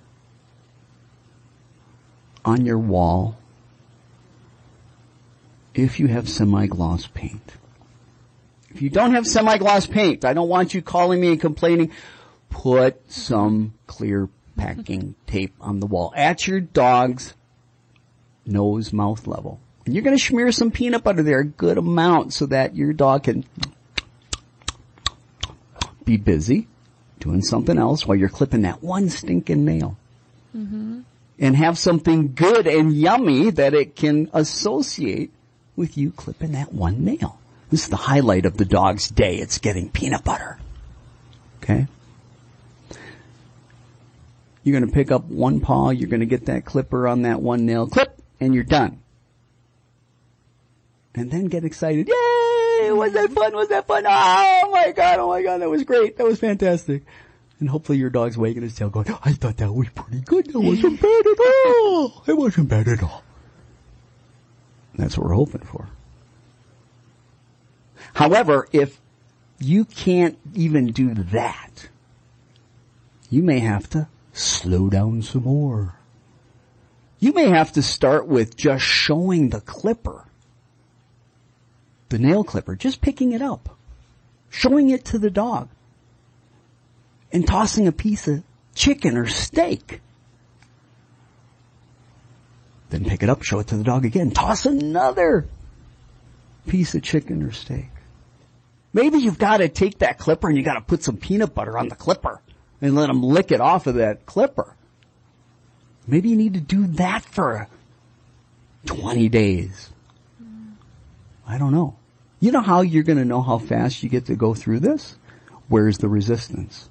on 2.45 2.66
your 2.66 2.78
wall 2.78 3.37
if 5.74 6.01
you 6.01 6.09
have 6.09 6.28
semi-gloss 6.28 7.07
paint. 7.07 7.53
If 8.70 8.83
you 8.83 8.91
don't 8.91 9.14
have 9.14 9.28
semi-gloss 9.28 9.87
paint, 9.87 10.24
I 10.24 10.33
don't 10.33 10.49
want 10.49 10.74
you 10.74 10.83
calling 10.83 11.20
me 11.20 11.28
and 11.28 11.41
complaining. 11.41 11.93
Put 12.51 13.12
some 13.12 13.74
clear 13.87 14.28
packing 14.63 15.15
tape 15.27 15.53
on 15.61 15.81
the 15.81 15.87
wall 15.87 16.13
at 16.17 16.47
your 16.47 16.61
dog's 16.61 17.35
nose 18.47 18.93
mouth 18.93 19.27
level. 19.27 19.61
And 19.85 19.95
you're 19.95 20.05
going 20.05 20.17
to 20.17 20.23
smear 20.23 20.53
some 20.53 20.71
peanut 20.71 21.03
butter 21.03 21.23
there, 21.23 21.41
a 21.41 21.45
good 21.45 21.79
amount, 21.79 22.33
so 22.33 22.47
that 22.47 22.77
your 22.77 22.93
dog 22.93 23.25
can 23.25 23.45
be 26.05 26.17
busy 26.17 26.69
doing 27.19 27.43
something 27.43 27.77
else 27.77 28.07
while 28.07 28.17
you're 28.17 28.29
clipping 28.29 28.63
that 28.63 28.83
one 28.83 29.09
stinking 29.09 29.65
nail. 29.65 29.97
Mm-hmm. 30.57 31.01
And 31.39 31.57
have 31.57 31.77
something 31.77 32.35
good 32.35 32.69
and 32.69 32.93
yummy 32.93 33.51
that 33.51 33.75
it 33.75 33.97
can 33.97 34.31
associate 34.33 35.33
with 35.75 35.99
you 35.99 36.13
clipping 36.13 36.53
that 36.53 36.73
one 36.73 37.05
nail. 37.05 37.41
This 37.71 37.85
is 37.85 37.89
the 37.89 37.97
highlight 37.97 38.47
of 38.47 38.59
the 38.59 38.65
dog's 38.65 39.09
day. 39.09 39.37
It's 39.37 39.59
getting 39.59 39.89
peanut 39.89 40.23
butter. 40.23 40.59
Okay? 41.63 41.89
You're 44.63 44.79
gonna 44.79 44.93
pick 44.93 45.11
up 45.11 45.25
one 45.25 45.61
paw, 45.61 45.91
you're 45.91 46.09
gonna 46.09 46.27
get 46.27 46.47
that 46.47 46.65
clipper 46.65 47.09
on 47.09 47.23
that 47.23 47.43
one 47.43 47.67
nail, 47.67 47.87
clip, 47.87 48.21
and 48.41 48.55
you're 48.55 48.65
done. 48.65 49.01
And 51.15 51.31
then 51.31 51.47
get 51.47 51.65
excited. 51.65 52.09
Yay! 52.09 52.93
Was 52.93 53.13
that 53.13 53.31
fun? 53.33 53.55
Was 53.55 53.69
that 53.69 53.87
fun? 53.87 54.05
Oh 54.07 54.71
my 54.73 54.93
god, 54.93 55.19
oh 55.19 55.29
my 55.29 55.43
god, 55.43 55.61
that 55.61 55.71
was 55.71 55.85
great. 55.85 56.17
That 56.17 56.25
was 56.25 56.39
fantastic. 56.39 57.03
And 57.61 57.69
hopefully 57.69 57.99
your 57.99 58.11
dog's 58.11 58.37
wagging 58.37 58.63
his 58.63 58.75
tail 58.75 58.91
going, 58.91 59.07
I 59.25 59.33
thought 59.33 59.59
that 59.59 59.73
was 59.73 59.89
pretty 59.91 60.21
good. 60.21 60.47
That 60.47 60.61
wasn't 60.61 61.01
bad 61.01 61.27
at 61.27 61.39
all. 61.39 62.25
It 62.27 62.37
wasn't 62.37 62.69
bad 62.69 62.89
at 62.89 63.03
all. 63.03 63.23
That's 64.97 65.17
what 65.17 65.29
we're 65.29 65.35
hoping 65.35 65.63
for. 65.63 65.89
However, 68.15 68.67
if 68.73 69.01
you 69.59 69.85
can't 69.85 70.39
even 70.55 70.87
do 70.89 71.15
that, 71.15 71.89
you 73.31 73.43
may 73.43 73.61
have 73.61 73.89
to 73.91 74.09
slow 74.33 74.89
down 74.89 75.22
some 75.22 75.45
more. 75.45 75.95
You 77.18 77.33
may 77.33 77.49
have 77.49 77.72
to 77.72 77.83
start 77.83 78.26
with 78.26 78.57
just 78.57 78.85
showing 78.85 79.51
the 79.51 79.61
clipper, 79.61 80.24
the 82.09 82.18
nail 82.18 82.43
clipper, 82.43 82.74
just 82.74 83.01
picking 83.01 83.33
it 83.33 83.43
up, 83.43 83.76
showing 84.51 84.91
it 84.91 85.05
to 85.07 85.18
the 85.18 85.30
dog, 85.30 85.68
and 87.33 87.47
tossing 87.47 87.87
a 87.87 87.93
piece 87.93 88.26
of 88.26 88.43
chicken 88.74 89.16
or 89.16 89.26
steak. 89.26 90.01
Then 92.91 93.05
pick 93.05 93.22
it 93.22 93.30
up, 93.30 93.43
show 93.43 93.61
it 93.61 93.68
to 93.68 93.76
the 93.76 93.85
dog 93.85 94.05
again, 94.05 94.33
toss 94.33 94.66
another 94.66 95.47
piece 96.66 96.95
of 96.95 97.03
chicken 97.03 97.43
or 97.43 97.53
steak. 97.53 97.89
Maybe 98.93 99.18
you've 99.18 99.39
got 99.39 99.59
to 99.59 99.68
take 99.68 100.01
that 100.01 100.18
clipper 100.18 100.49
and 100.49 100.57
you 100.57 100.62
got 100.62 100.74
to 100.74 100.83
put 100.83 101.03
some 101.03 101.16
peanut 101.16 101.55
butter 101.55 101.78
on 101.78 101.89
the 101.89 101.95
clipper 101.95 102.41
and 102.83 102.97
let 102.97 103.07
them 103.07 103.22
lick 103.22 103.53
it 103.53 103.61
off 103.61 103.87
of 103.87 103.95
that 103.95 104.26
clipper. 104.26 104.74
Maybe 106.07 106.28
you 106.28 106.37
need 106.37 106.55
to 106.55 106.61
do 106.61 106.87
that 106.89 107.24
for 107.24 107.68
20 108.87 109.28
days. 109.28 109.91
I 111.47 111.59
don't 111.59 111.72
know. 111.72 111.97
You 112.41 112.51
know 112.51 112.61
how 112.61 112.80
you're 112.80 113.05
going 113.05 113.18
to 113.18 113.24
know 113.24 113.41
how 113.41 113.59
fast 113.59 114.03
you 114.03 114.09
get 114.09 114.26
to 114.26 114.35
go 114.35 114.53
through 114.53 114.80
this? 114.80 115.16
Where's 115.68 115.99
the 115.99 116.09
resistance? 116.09 116.89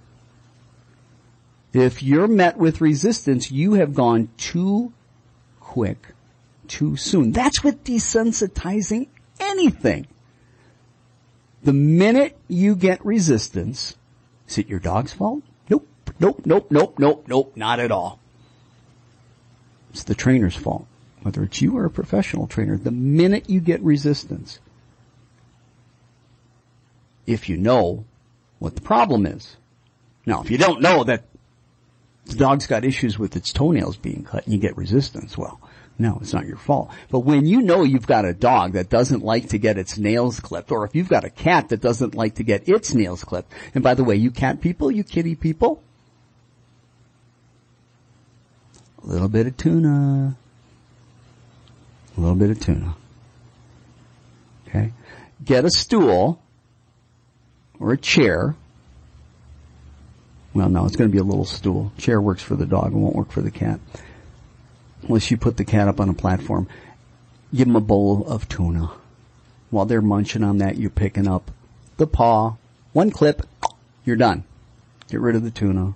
If 1.74 2.02
you're 2.02 2.28
met 2.28 2.58
with 2.58 2.82
resistance, 2.82 3.52
you 3.52 3.74
have 3.74 3.94
gone 3.94 4.30
too 4.38 4.94
quick, 5.60 6.08
too 6.68 6.96
soon. 6.96 7.34
That's 7.34 7.64
with 7.64 7.84
desensitizing 7.84 9.08
anything. 9.40 10.08
The 11.64 11.74
minute 11.74 12.38
you 12.48 12.76
get 12.76 13.06
resistance, 13.06 13.98
is 14.48 14.58
it 14.58 14.68
your 14.68 14.80
dog's 14.80 15.14
fault? 15.14 15.44
Nope, 16.22 16.46
nope, 16.46 16.68
nope, 16.70 17.00
nope, 17.00 17.26
nope, 17.28 17.54
not 17.56 17.80
at 17.80 17.92
all. 17.92 18.20
It's 19.90 20.04
the 20.04 20.14
trainer's 20.14 20.56
fault. 20.56 20.86
Whether 21.24 21.42
it's 21.44 21.62
you 21.64 21.76
or 21.76 21.86
a 21.86 21.90
professional 21.90 22.46
trainer, 22.46 22.78
the 22.78 22.92
minute 22.92 23.50
you 23.50 23.60
get 23.60 23.82
resistance, 23.82 24.60
if 27.26 27.50
you 27.50 27.58
know 27.58 28.06
what 28.60 28.76
the 28.76 28.82
problem 28.82 29.26
is. 29.26 29.58
Now, 30.28 30.44
if 30.44 30.52
you 30.52 30.60
don't 30.60 30.82
know 30.82 31.04
that 31.04 31.24
the 32.26 32.36
dog's 32.36 32.68
got 32.68 32.86
issues 32.86 33.18
with 33.18 33.36
its 33.36 33.52
toenails 33.52 33.98
being 33.98 34.24
cut 34.24 34.46
and 34.46 34.54
you 34.54 34.60
get 34.60 34.78
resistance, 34.78 35.36
well, 35.36 35.60
no, 35.98 36.20
it's 36.22 36.34
not 36.34 36.46
your 36.46 36.58
fault. 36.58 36.92
But 37.10 37.22
when 37.22 37.48
you 37.48 37.64
know 37.64 37.82
you've 37.82 38.06
got 38.06 38.26
a 38.26 38.34
dog 38.34 38.74
that 38.74 38.90
doesn't 38.90 39.24
like 39.24 39.50
to 39.50 39.58
get 39.58 39.80
its 39.80 39.98
nails 39.98 40.40
clipped, 40.40 40.72
or 40.72 40.86
if 40.86 40.94
you've 40.94 41.10
got 41.10 41.26
a 41.26 41.32
cat 41.32 41.70
that 41.70 41.82
doesn't 41.82 42.14
like 42.14 42.36
to 42.36 42.44
get 42.44 42.70
its 42.70 42.94
nails 42.94 43.24
clipped, 43.24 43.52
and 43.74 43.84
by 43.84 43.96
the 43.96 44.04
way, 44.04 44.16
you 44.16 44.30
cat 44.30 44.62
people, 44.62 44.92
you 44.92 45.04
kitty 45.04 45.34
people, 45.34 45.82
a 49.04 49.08
little 49.08 49.28
bit 49.28 49.48
of 49.48 49.58
tuna, 49.58 50.36
a 52.18 52.20
little 52.20 52.36
bit 52.36 52.50
of 52.52 52.60
tuna. 52.60 52.96
Okay? 54.68 54.92
Get 55.44 55.66
a 55.66 55.70
stool, 55.70 56.42
or 57.80 57.94
a 57.94 57.98
chair, 57.98 58.56
well, 60.54 60.70
no, 60.70 60.86
it's 60.86 60.96
going 60.96 61.10
to 61.10 61.12
be 61.12 61.20
a 61.20 61.24
little 61.24 61.46
stool. 61.46 61.94
Chair 61.98 62.22
works 62.22 62.44
for 62.44 62.56
the 62.56 62.66
dog, 62.66 62.94
it 62.94 62.98
won't 62.98 63.16
work 63.16 63.32
for 63.32 63.42
the 63.42 63.52
cat. 63.52 63.80
Unless 65.04 65.32
you 65.32 65.38
put 65.38 65.58
the 65.58 65.66
cat 65.66 65.88
up 65.88 66.00
on 66.00 66.10
a 66.10 66.14
platform. 66.14 66.68
Give 67.54 67.68
them 67.68 67.76
a 67.76 67.82
bowl 67.82 68.26
of 68.28 68.48
tuna. 68.48 68.92
While 69.72 69.86
they're 69.86 70.02
munching 70.02 70.44
on 70.44 70.58
that, 70.60 70.78
you're 70.78 70.90
picking 70.90 71.28
up 71.28 71.52
the 71.98 72.08
paw, 72.08 72.56
one 72.94 73.12
clip, 73.12 73.42
you're 74.06 74.16
done. 74.16 74.44
Get 75.10 75.22
rid 75.22 75.36
of 75.36 75.44
the 75.44 75.52
tuna. 75.52 75.94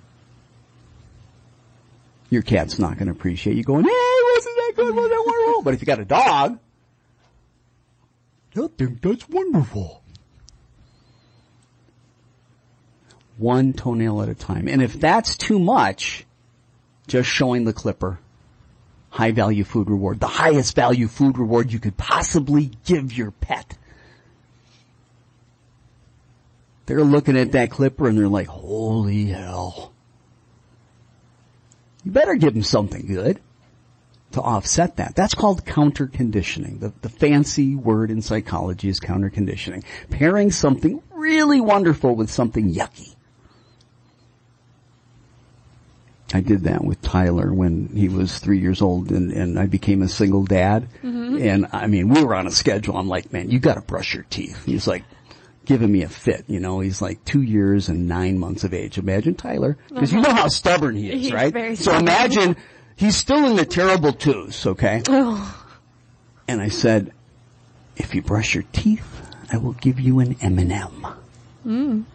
Your 2.35 2.43
cat's 2.43 2.77
not 2.77 2.97
going 2.97 3.07
to 3.07 3.13
appreciate 3.13 3.55
you 3.55 3.63
going, 3.63 3.85
hey, 3.85 4.17
wasn't 4.35 4.55
that 4.57 4.73
good? 4.75 4.93
Wasn't 4.93 5.09
that 5.09 5.23
wonderful? 5.25 5.63
But 5.63 5.73
if 5.73 5.81
you 5.81 5.85
got 5.85 5.99
a 5.99 6.05
dog, 6.05 6.59
they'll 8.53 8.67
think 8.67 9.01
that's 9.01 9.27
wonderful. 9.29 10.03
one 13.37 13.73
toenail 13.73 14.21
at 14.21 14.29
a 14.29 14.35
time. 14.35 14.67
And 14.67 14.81
if 14.81 14.99
that's 14.99 15.37
too 15.37 15.59
much, 15.59 16.25
just 17.07 17.29
showing 17.29 17.65
the 17.65 17.73
clipper, 17.73 18.19
high 19.09 19.31
value 19.31 19.63
food 19.63 19.89
reward, 19.89 20.19
the 20.19 20.27
highest 20.27 20.75
value 20.75 21.07
food 21.07 21.37
reward 21.37 21.71
you 21.71 21.79
could 21.79 21.97
possibly 21.97 22.71
give 22.85 23.13
your 23.13 23.31
pet. 23.31 23.77
They're 26.85 27.03
looking 27.03 27.37
at 27.37 27.53
that 27.53 27.71
clipper 27.71 28.07
and 28.07 28.17
they're 28.17 28.27
like, 28.27 28.47
holy 28.47 29.25
hell. 29.25 29.94
You 32.05 32.11
better 32.11 32.35
give 32.35 32.53
them 32.53 32.63
something 32.63 33.07
good 33.07 33.41
to 34.33 34.41
offset 34.41 34.97
that. 34.97 35.15
That's 35.15 35.33
called 35.33 35.65
counter 35.65 36.07
conditioning. 36.07 36.79
The, 36.79 36.93
the 37.01 37.09
fancy 37.09 37.75
word 37.75 38.11
in 38.11 38.21
psychology 38.21 38.89
is 38.89 38.99
counter 38.99 39.29
conditioning. 39.29 39.83
Pairing 40.11 40.51
something 40.51 41.01
really 41.11 41.59
wonderful 41.59 42.15
with 42.15 42.29
something 42.29 42.73
yucky. 42.73 43.15
I 46.33 46.41
did 46.41 46.63
that 46.63 46.83
with 46.83 47.01
Tyler 47.01 47.53
when 47.53 47.87
he 47.87 48.09
was 48.09 48.37
three 48.39 48.59
years 48.59 48.81
old 48.81 49.11
and, 49.11 49.31
and 49.31 49.57
I 49.57 49.67
became 49.67 50.01
a 50.01 50.09
single 50.09 50.43
dad. 50.43 50.87
Mm-hmm. 51.01 51.37
And 51.37 51.67
I 51.71 51.87
mean, 51.87 52.09
we 52.09 52.23
were 52.23 52.35
on 52.35 52.45
a 52.45 52.51
schedule. 52.51 52.97
I'm 52.97 53.07
like, 53.07 53.31
man, 53.31 53.49
you 53.49 53.59
gotta 53.59 53.81
brush 53.81 54.13
your 54.13 54.25
teeth. 54.29 54.65
He's 54.65 54.87
like, 54.87 55.03
giving 55.65 55.91
me 55.91 56.03
a 56.03 56.09
fit, 56.09 56.45
you 56.47 56.59
know, 56.59 56.79
he's 56.79 57.01
like 57.01 57.23
two 57.25 57.41
years 57.41 57.89
and 57.89 58.07
nine 58.07 58.37
months 58.39 58.63
of 58.63 58.73
age. 58.73 58.97
Imagine 58.97 59.35
Tyler. 59.35 59.77
Cause 59.93 60.11
you 60.13 60.21
know 60.21 60.33
how 60.33 60.47
stubborn 60.47 60.95
he 60.95 61.11
is, 61.11 61.21
He's 61.23 61.31
right? 61.33 61.77
so 61.77 61.95
imagine, 61.97 62.55
he's 62.95 63.15
still 63.17 63.45
in 63.49 63.55
the 63.55 63.65
terrible 63.65 64.13
twos, 64.13 64.65
okay? 64.65 65.01
Oh, 65.09 65.65
And 66.47 66.61
I 66.61 66.69
said, 66.69 67.11
if 67.97 68.13
you 68.15 68.21
brush 68.21 68.53
your 68.53 68.63
teeth, 68.71 69.07
I 69.51 69.57
will 69.57 69.73
give 69.73 69.99
you 69.99 70.19
an 70.19 70.35
M&M. 70.41 72.05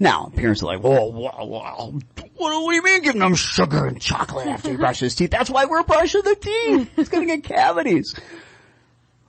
Now, 0.00 0.32
parents 0.34 0.62
are 0.62 0.66
like, 0.66 0.80
whoa, 0.80 1.04
whoa, 1.10 1.44
whoa, 1.44 2.00
what 2.36 2.50
do 2.70 2.74
you 2.74 2.82
mean 2.82 3.02
giving 3.02 3.20
them 3.20 3.36
sugar 3.36 3.86
and 3.86 4.00
chocolate 4.00 4.48
after 4.48 4.70
he 4.70 4.76
brushes 4.76 5.00
his 5.00 5.14
teeth? 5.14 5.30
That's 5.30 5.48
why 5.50 5.66
we're 5.66 5.84
brushing 5.84 6.22
the 6.22 6.34
teeth. 6.34 6.90
He's 6.96 7.08
gonna 7.08 7.26
get 7.26 7.44
cavities. 7.44 8.16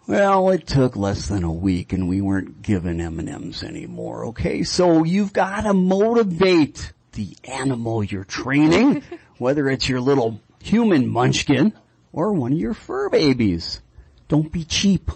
Well, 0.05 0.49
it 0.49 0.67
took 0.67 0.97
less 0.97 1.27
than 1.27 1.43
a 1.43 1.51
week 1.51 1.93
and 1.93 2.09
we 2.09 2.19
weren't 2.19 2.61
given 2.61 2.99
M&Ms 2.99 3.63
anymore, 3.63 4.27
okay? 4.27 4.63
So 4.63 5.03
you've 5.03 5.31
gotta 5.31 5.73
motivate 5.73 6.91
the 7.13 7.37
animal 7.45 8.03
you're 8.03 8.25
training, 8.25 9.03
whether 9.37 9.69
it's 9.69 9.87
your 9.87 10.01
little 10.01 10.41
human 10.61 11.07
munchkin 11.07 11.73
or 12.11 12.33
one 12.33 12.51
of 12.51 12.59
your 12.59 12.73
fur 12.73 13.09
babies. 13.09 13.81
Don't 14.27 14.51
be 14.51 14.65
cheap. 14.65 15.09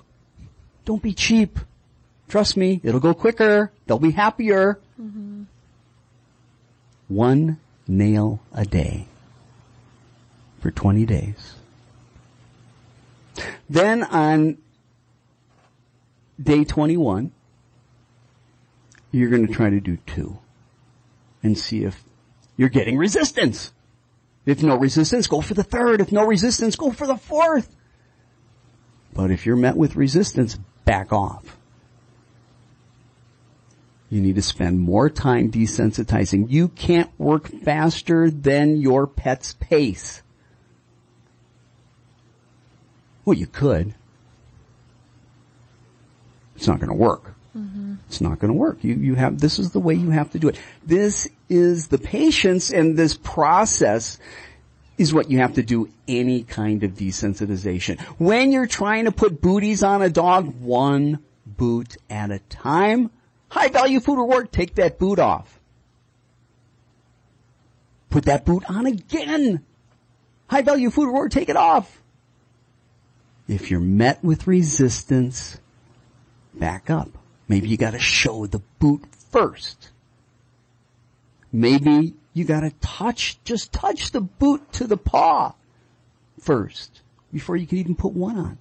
Don't 0.85 1.01
be 1.01 1.13
cheap. 1.13 1.59
Trust 2.29 2.55
me, 2.55 2.79
it'll 2.83 3.01
go 3.01 3.13
quicker. 3.13 3.71
They'll 3.85 3.99
be 3.99 4.11
happier. 4.11 4.79
Mm-hmm. 5.01 5.43
One 7.09 7.59
nail 7.87 8.39
a 8.53 8.65
day 8.65 9.07
for 10.59 10.71
20 10.71 11.05
days. 11.05 11.55
Then 13.69 14.03
on 14.03 14.57
day 16.41 16.63
21, 16.63 17.31
you're 19.11 19.29
going 19.29 19.47
to 19.47 19.53
try 19.53 19.69
to 19.69 19.79
do 19.79 19.97
two 20.05 20.37
and 21.43 21.57
see 21.57 21.83
if 21.83 22.03
you're 22.55 22.69
getting 22.69 22.97
resistance. 22.97 23.71
If 24.45 24.63
no 24.63 24.77
resistance, 24.77 25.27
go 25.27 25.41
for 25.41 25.53
the 25.53 25.63
third. 25.63 26.01
If 26.01 26.11
no 26.11 26.25
resistance, 26.25 26.75
go 26.75 26.91
for 26.91 27.05
the 27.05 27.17
fourth. 27.17 27.75
But 29.13 29.31
if 29.31 29.45
you're 29.45 29.55
met 29.55 29.75
with 29.75 29.95
resistance, 29.95 30.57
back 30.85 31.11
off. 31.11 31.57
You 34.09 34.21
need 34.21 34.35
to 34.35 34.41
spend 34.41 34.79
more 34.79 35.09
time 35.09 35.51
desensitizing. 35.51 36.45
You 36.49 36.69
can't 36.69 37.11
work 37.17 37.49
faster 37.49 38.31
than 38.31 38.77
your 38.77 39.05
pet's 39.05 39.53
pace. 39.53 40.21
Well, 43.25 43.37
you 43.37 43.47
could. 43.47 43.95
It's 46.57 46.67
not 46.67 46.79
going 46.79 46.89
to 46.89 46.95
work. 46.95 47.33
Mm-hmm. 47.55 47.95
It's 48.07 48.19
not 48.19 48.39
going 48.39 48.51
to 48.51 48.57
work. 48.57 48.83
You, 48.83 48.95
you 48.95 49.15
have, 49.15 49.39
this 49.39 49.59
is 49.59 49.71
the 49.71 49.79
way 49.79 49.93
you 49.93 50.09
have 50.09 50.31
to 50.31 50.39
do 50.39 50.49
it. 50.49 50.59
This 50.85 51.29
is 51.49 51.87
the 51.87 51.97
patience 51.97 52.71
and 52.71 52.97
this 52.97 53.15
process 53.15 54.17
is 54.97 55.13
what 55.13 55.29
you 55.29 55.39
have 55.39 55.53
to 55.53 55.63
do 55.63 55.89
any 56.07 56.43
kind 56.43 56.83
of 56.83 56.91
desensitization. 56.91 57.99
When 58.19 58.51
you're 58.51 58.67
trying 58.67 59.05
to 59.05 59.11
put 59.11 59.39
booties 59.39 59.83
on 59.83 60.01
a 60.01 60.09
dog, 60.09 60.59
one 60.59 61.19
boot 61.45 61.97
at 62.09 62.31
a 62.31 62.39
time, 62.39 63.11
high 63.49 63.69
value 63.69 63.99
food 63.99 64.17
reward, 64.17 64.51
take 64.51 64.75
that 64.75 64.97
boot 64.97 65.19
off. 65.19 65.59
Put 68.09 68.25
that 68.25 68.45
boot 68.45 68.63
on 68.69 68.87
again. 68.87 69.63
High 70.47 70.63
value 70.63 70.89
food 70.89 71.07
reward, 71.07 71.31
take 71.31 71.49
it 71.49 71.57
off. 71.57 72.01
If 73.47 73.69
you're 73.69 73.79
met 73.79 74.23
with 74.23 74.47
resistance, 74.47 75.59
back 76.59 76.89
up. 76.89 77.09
Maybe 77.47 77.69
you 77.69 77.77
gotta 77.77 77.99
show 77.99 78.45
the 78.45 78.61
boot 78.79 79.03
first. 79.31 79.91
Maybe 81.51 82.13
you 82.33 82.45
gotta 82.45 82.71
touch, 82.81 83.41
just 83.43 83.71
touch 83.71 84.11
the 84.11 84.21
boot 84.21 84.71
to 84.73 84.87
the 84.87 84.97
paw 84.97 85.53
first 86.39 87.01
before 87.31 87.55
you 87.55 87.65
can 87.65 87.77
even 87.77 87.95
put 87.95 88.13
one 88.13 88.37
on. 88.37 88.57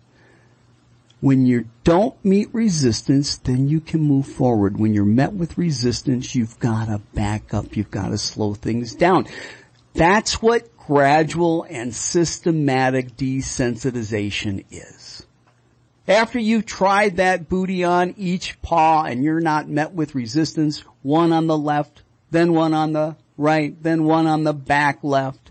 When 1.21 1.47
you 1.47 1.69
don't 1.83 2.23
meet 2.25 2.53
resistance, 2.53 3.37
then 3.37 3.69
you 3.69 3.81
can 3.81 4.03
move 4.03 4.27
forward. 4.27 4.79
When 4.79 4.95
you're 4.95 5.05
met 5.05 5.33
with 5.33 5.59
resistance, 5.59 6.35
you've 6.35 6.59
gotta 6.59 7.01
back 7.15 7.55
up, 7.55 7.77
you've 7.77 7.91
gotta 7.91 8.19
slow 8.19 8.55
things 8.55 8.95
down. 8.95 9.27
That's 9.95 10.43
what 10.43 10.77
gradual 10.77 11.67
and 11.69 11.95
systematic 11.95 13.17
desensitization 13.17 14.65
is. 14.71 15.27
After 16.09 16.39
you've 16.39 16.67
tried 16.67 17.17
that 17.17 17.49
booty 17.49 17.83
on 17.83 18.15
each 18.17 18.61
paw 18.63 19.05
and 19.05 19.25
you're 19.25 19.41
not 19.41 19.69
met 19.69 19.93
with 19.93 20.15
resistance, 20.15 20.81
one 21.03 21.33
on 21.33 21.49
the 21.49 21.59
left, 21.59 22.03
then 22.31 22.53
one 22.53 22.75
on 22.75 22.93
the 22.93 23.17
right, 23.37 23.81
then 23.83 24.05
one 24.05 24.27
on 24.27 24.45
the 24.45 24.53
back 24.53 25.01
left, 25.03 25.51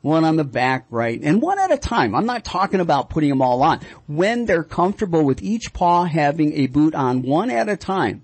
one 0.00 0.24
on 0.24 0.36
the 0.36 0.44
back 0.44 0.86
right, 0.90 1.20
and 1.20 1.42
one 1.42 1.58
at 1.58 1.72
a 1.72 1.76
time. 1.76 2.14
I'm 2.14 2.26
not 2.26 2.44
talking 2.44 2.78
about 2.78 3.10
putting 3.10 3.30
them 3.30 3.42
all 3.42 3.62
on. 3.62 3.80
When 4.06 4.46
they're 4.46 4.62
comfortable 4.62 5.24
with 5.24 5.42
each 5.42 5.72
paw 5.72 6.04
having 6.04 6.52
a 6.52 6.68
boot 6.68 6.94
on 6.94 7.22
one 7.22 7.50
at 7.50 7.68
a 7.68 7.76
time, 7.76 8.22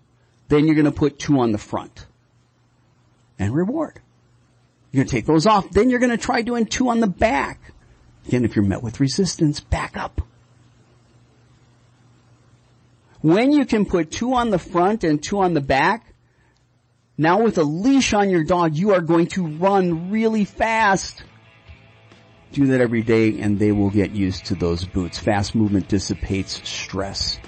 then 0.49 0.67
you're 0.67 0.77
going 0.77 0.85
to 0.85 0.93
put 0.93 1.19
two 1.19 1.41
on 1.41 1.51
the 1.51 1.59
front. 1.59 2.07
And 3.41 3.53
reward. 3.53 4.01
You're 4.93 5.01
going 5.01 5.09
to 5.09 5.17
take 5.17 5.27
those 5.27 5.47
off. 5.47 5.69
Then 5.71 5.91
you're 5.91 5.99
going 5.99 6.11
to 6.11 6.19
try 6.19 6.43
doing 6.43 6.67
two 6.67 6.91
on 6.91 7.01
the 7.01 7.09
back. 7.09 7.73
Again, 8.29 8.45
if 8.45 8.55
you're 8.55 8.65
met 8.65 8.83
with 8.85 9.01
resistance, 9.01 9.59
back 9.59 9.97
up. 9.97 10.21
When 13.23 13.53
you 13.53 13.65
can 13.65 13.87
put 13.87 14.11
two 14.11 14.35
on 14.35 14.51
the 14.51 14.59
front 14.59 15.05
and 15.05 15.23
two 15.23 15.39
on 15.39 15.55
the 15.55 15.61
back, 15.61 16.13
now 17.17 17.43
with 17.43 17.57
a 17.57 17.63
leash 17.63 18.13
on 18.13 18.31
your 18.31 18.43
dog, 18.43 18.75
you 18.75 18.95
are 18.95 19.01
going 19.01 19.29
to 19.29 19.47
run 19.47 20.11
really 20.11 20.45
fast. 20.45 21.23
Do 22.53 22.67
that 22.67 22.81
every 22.81 23.03
day 23.03 23.41
and 23.41 23.59
they 23.59 23.71
will 23.71 23.91
get 23.91 24.11
used 24.11 24.47
to 24.47 24.57
those 24.57 24.85
boots. 24.85 25.19
Fast 25.19 25.55
movement 25.55 25.89
dissipates 25.89 26.69
stress. 26.69 27.39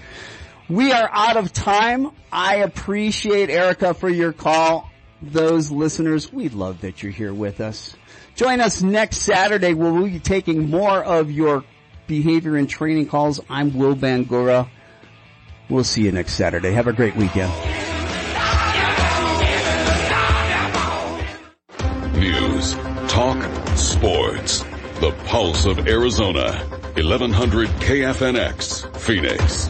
We 0.68 0.92
are 0.92 1.10
out 1.12 1.36
of 1.36 1.52
time. 1.52 2.12
I 2.32 2.56
appreciate 2.56 3.50
Erica 3.50 3.94
for 3.94 4.08
your 4.08 4.32
call. 4.32 4.88
Those 5.20 5.70
listeners, 5.70 6.32
we 6.32 6.48
love 6.50 6.82
that 6.82 7.02
you're 7.02 7.12
here 7.12 7.34
with 7.34 7.60
us. 7.60 7.96
Join 8.36 8.60
us 8.60 8.80
next 8.80 9.18
Saturday 9.18 9.74
where 9.74 9.92
we'll 9.92 10.04
be 10.04 10.20
taking 10.20 10.70
more 10.70 11.02
of 11.02 11.30
your 11.30 11.64
behavior 12.06 12.56
and 12.56 12.68
training 12.68 13.08
calls. 13.08 13.40
I'm 13.50 13.76
Will 13.76 13.96
Bangura. 13.96 14.68
We'll 15.68 15.84
see 15.84 16.02
you 16.02 16.12
next 16.12 16.34
Saturday. 16.34 16.72
Have 16.72 16.86
a 16.86 16.92
great 16.92 17.16
weekend. 17.16 17.52
News, 22.14 22.74
talk, 23.08 23.42
sports. 23.76 24.62
The 25.00 25.14
pulse 25.26 25.66
of 25.66 25.88
Arizona. 25.88 26.52
1100 26.96 27.68
KFNX, 27.68 28.96
Phoenix. 28.96 29.68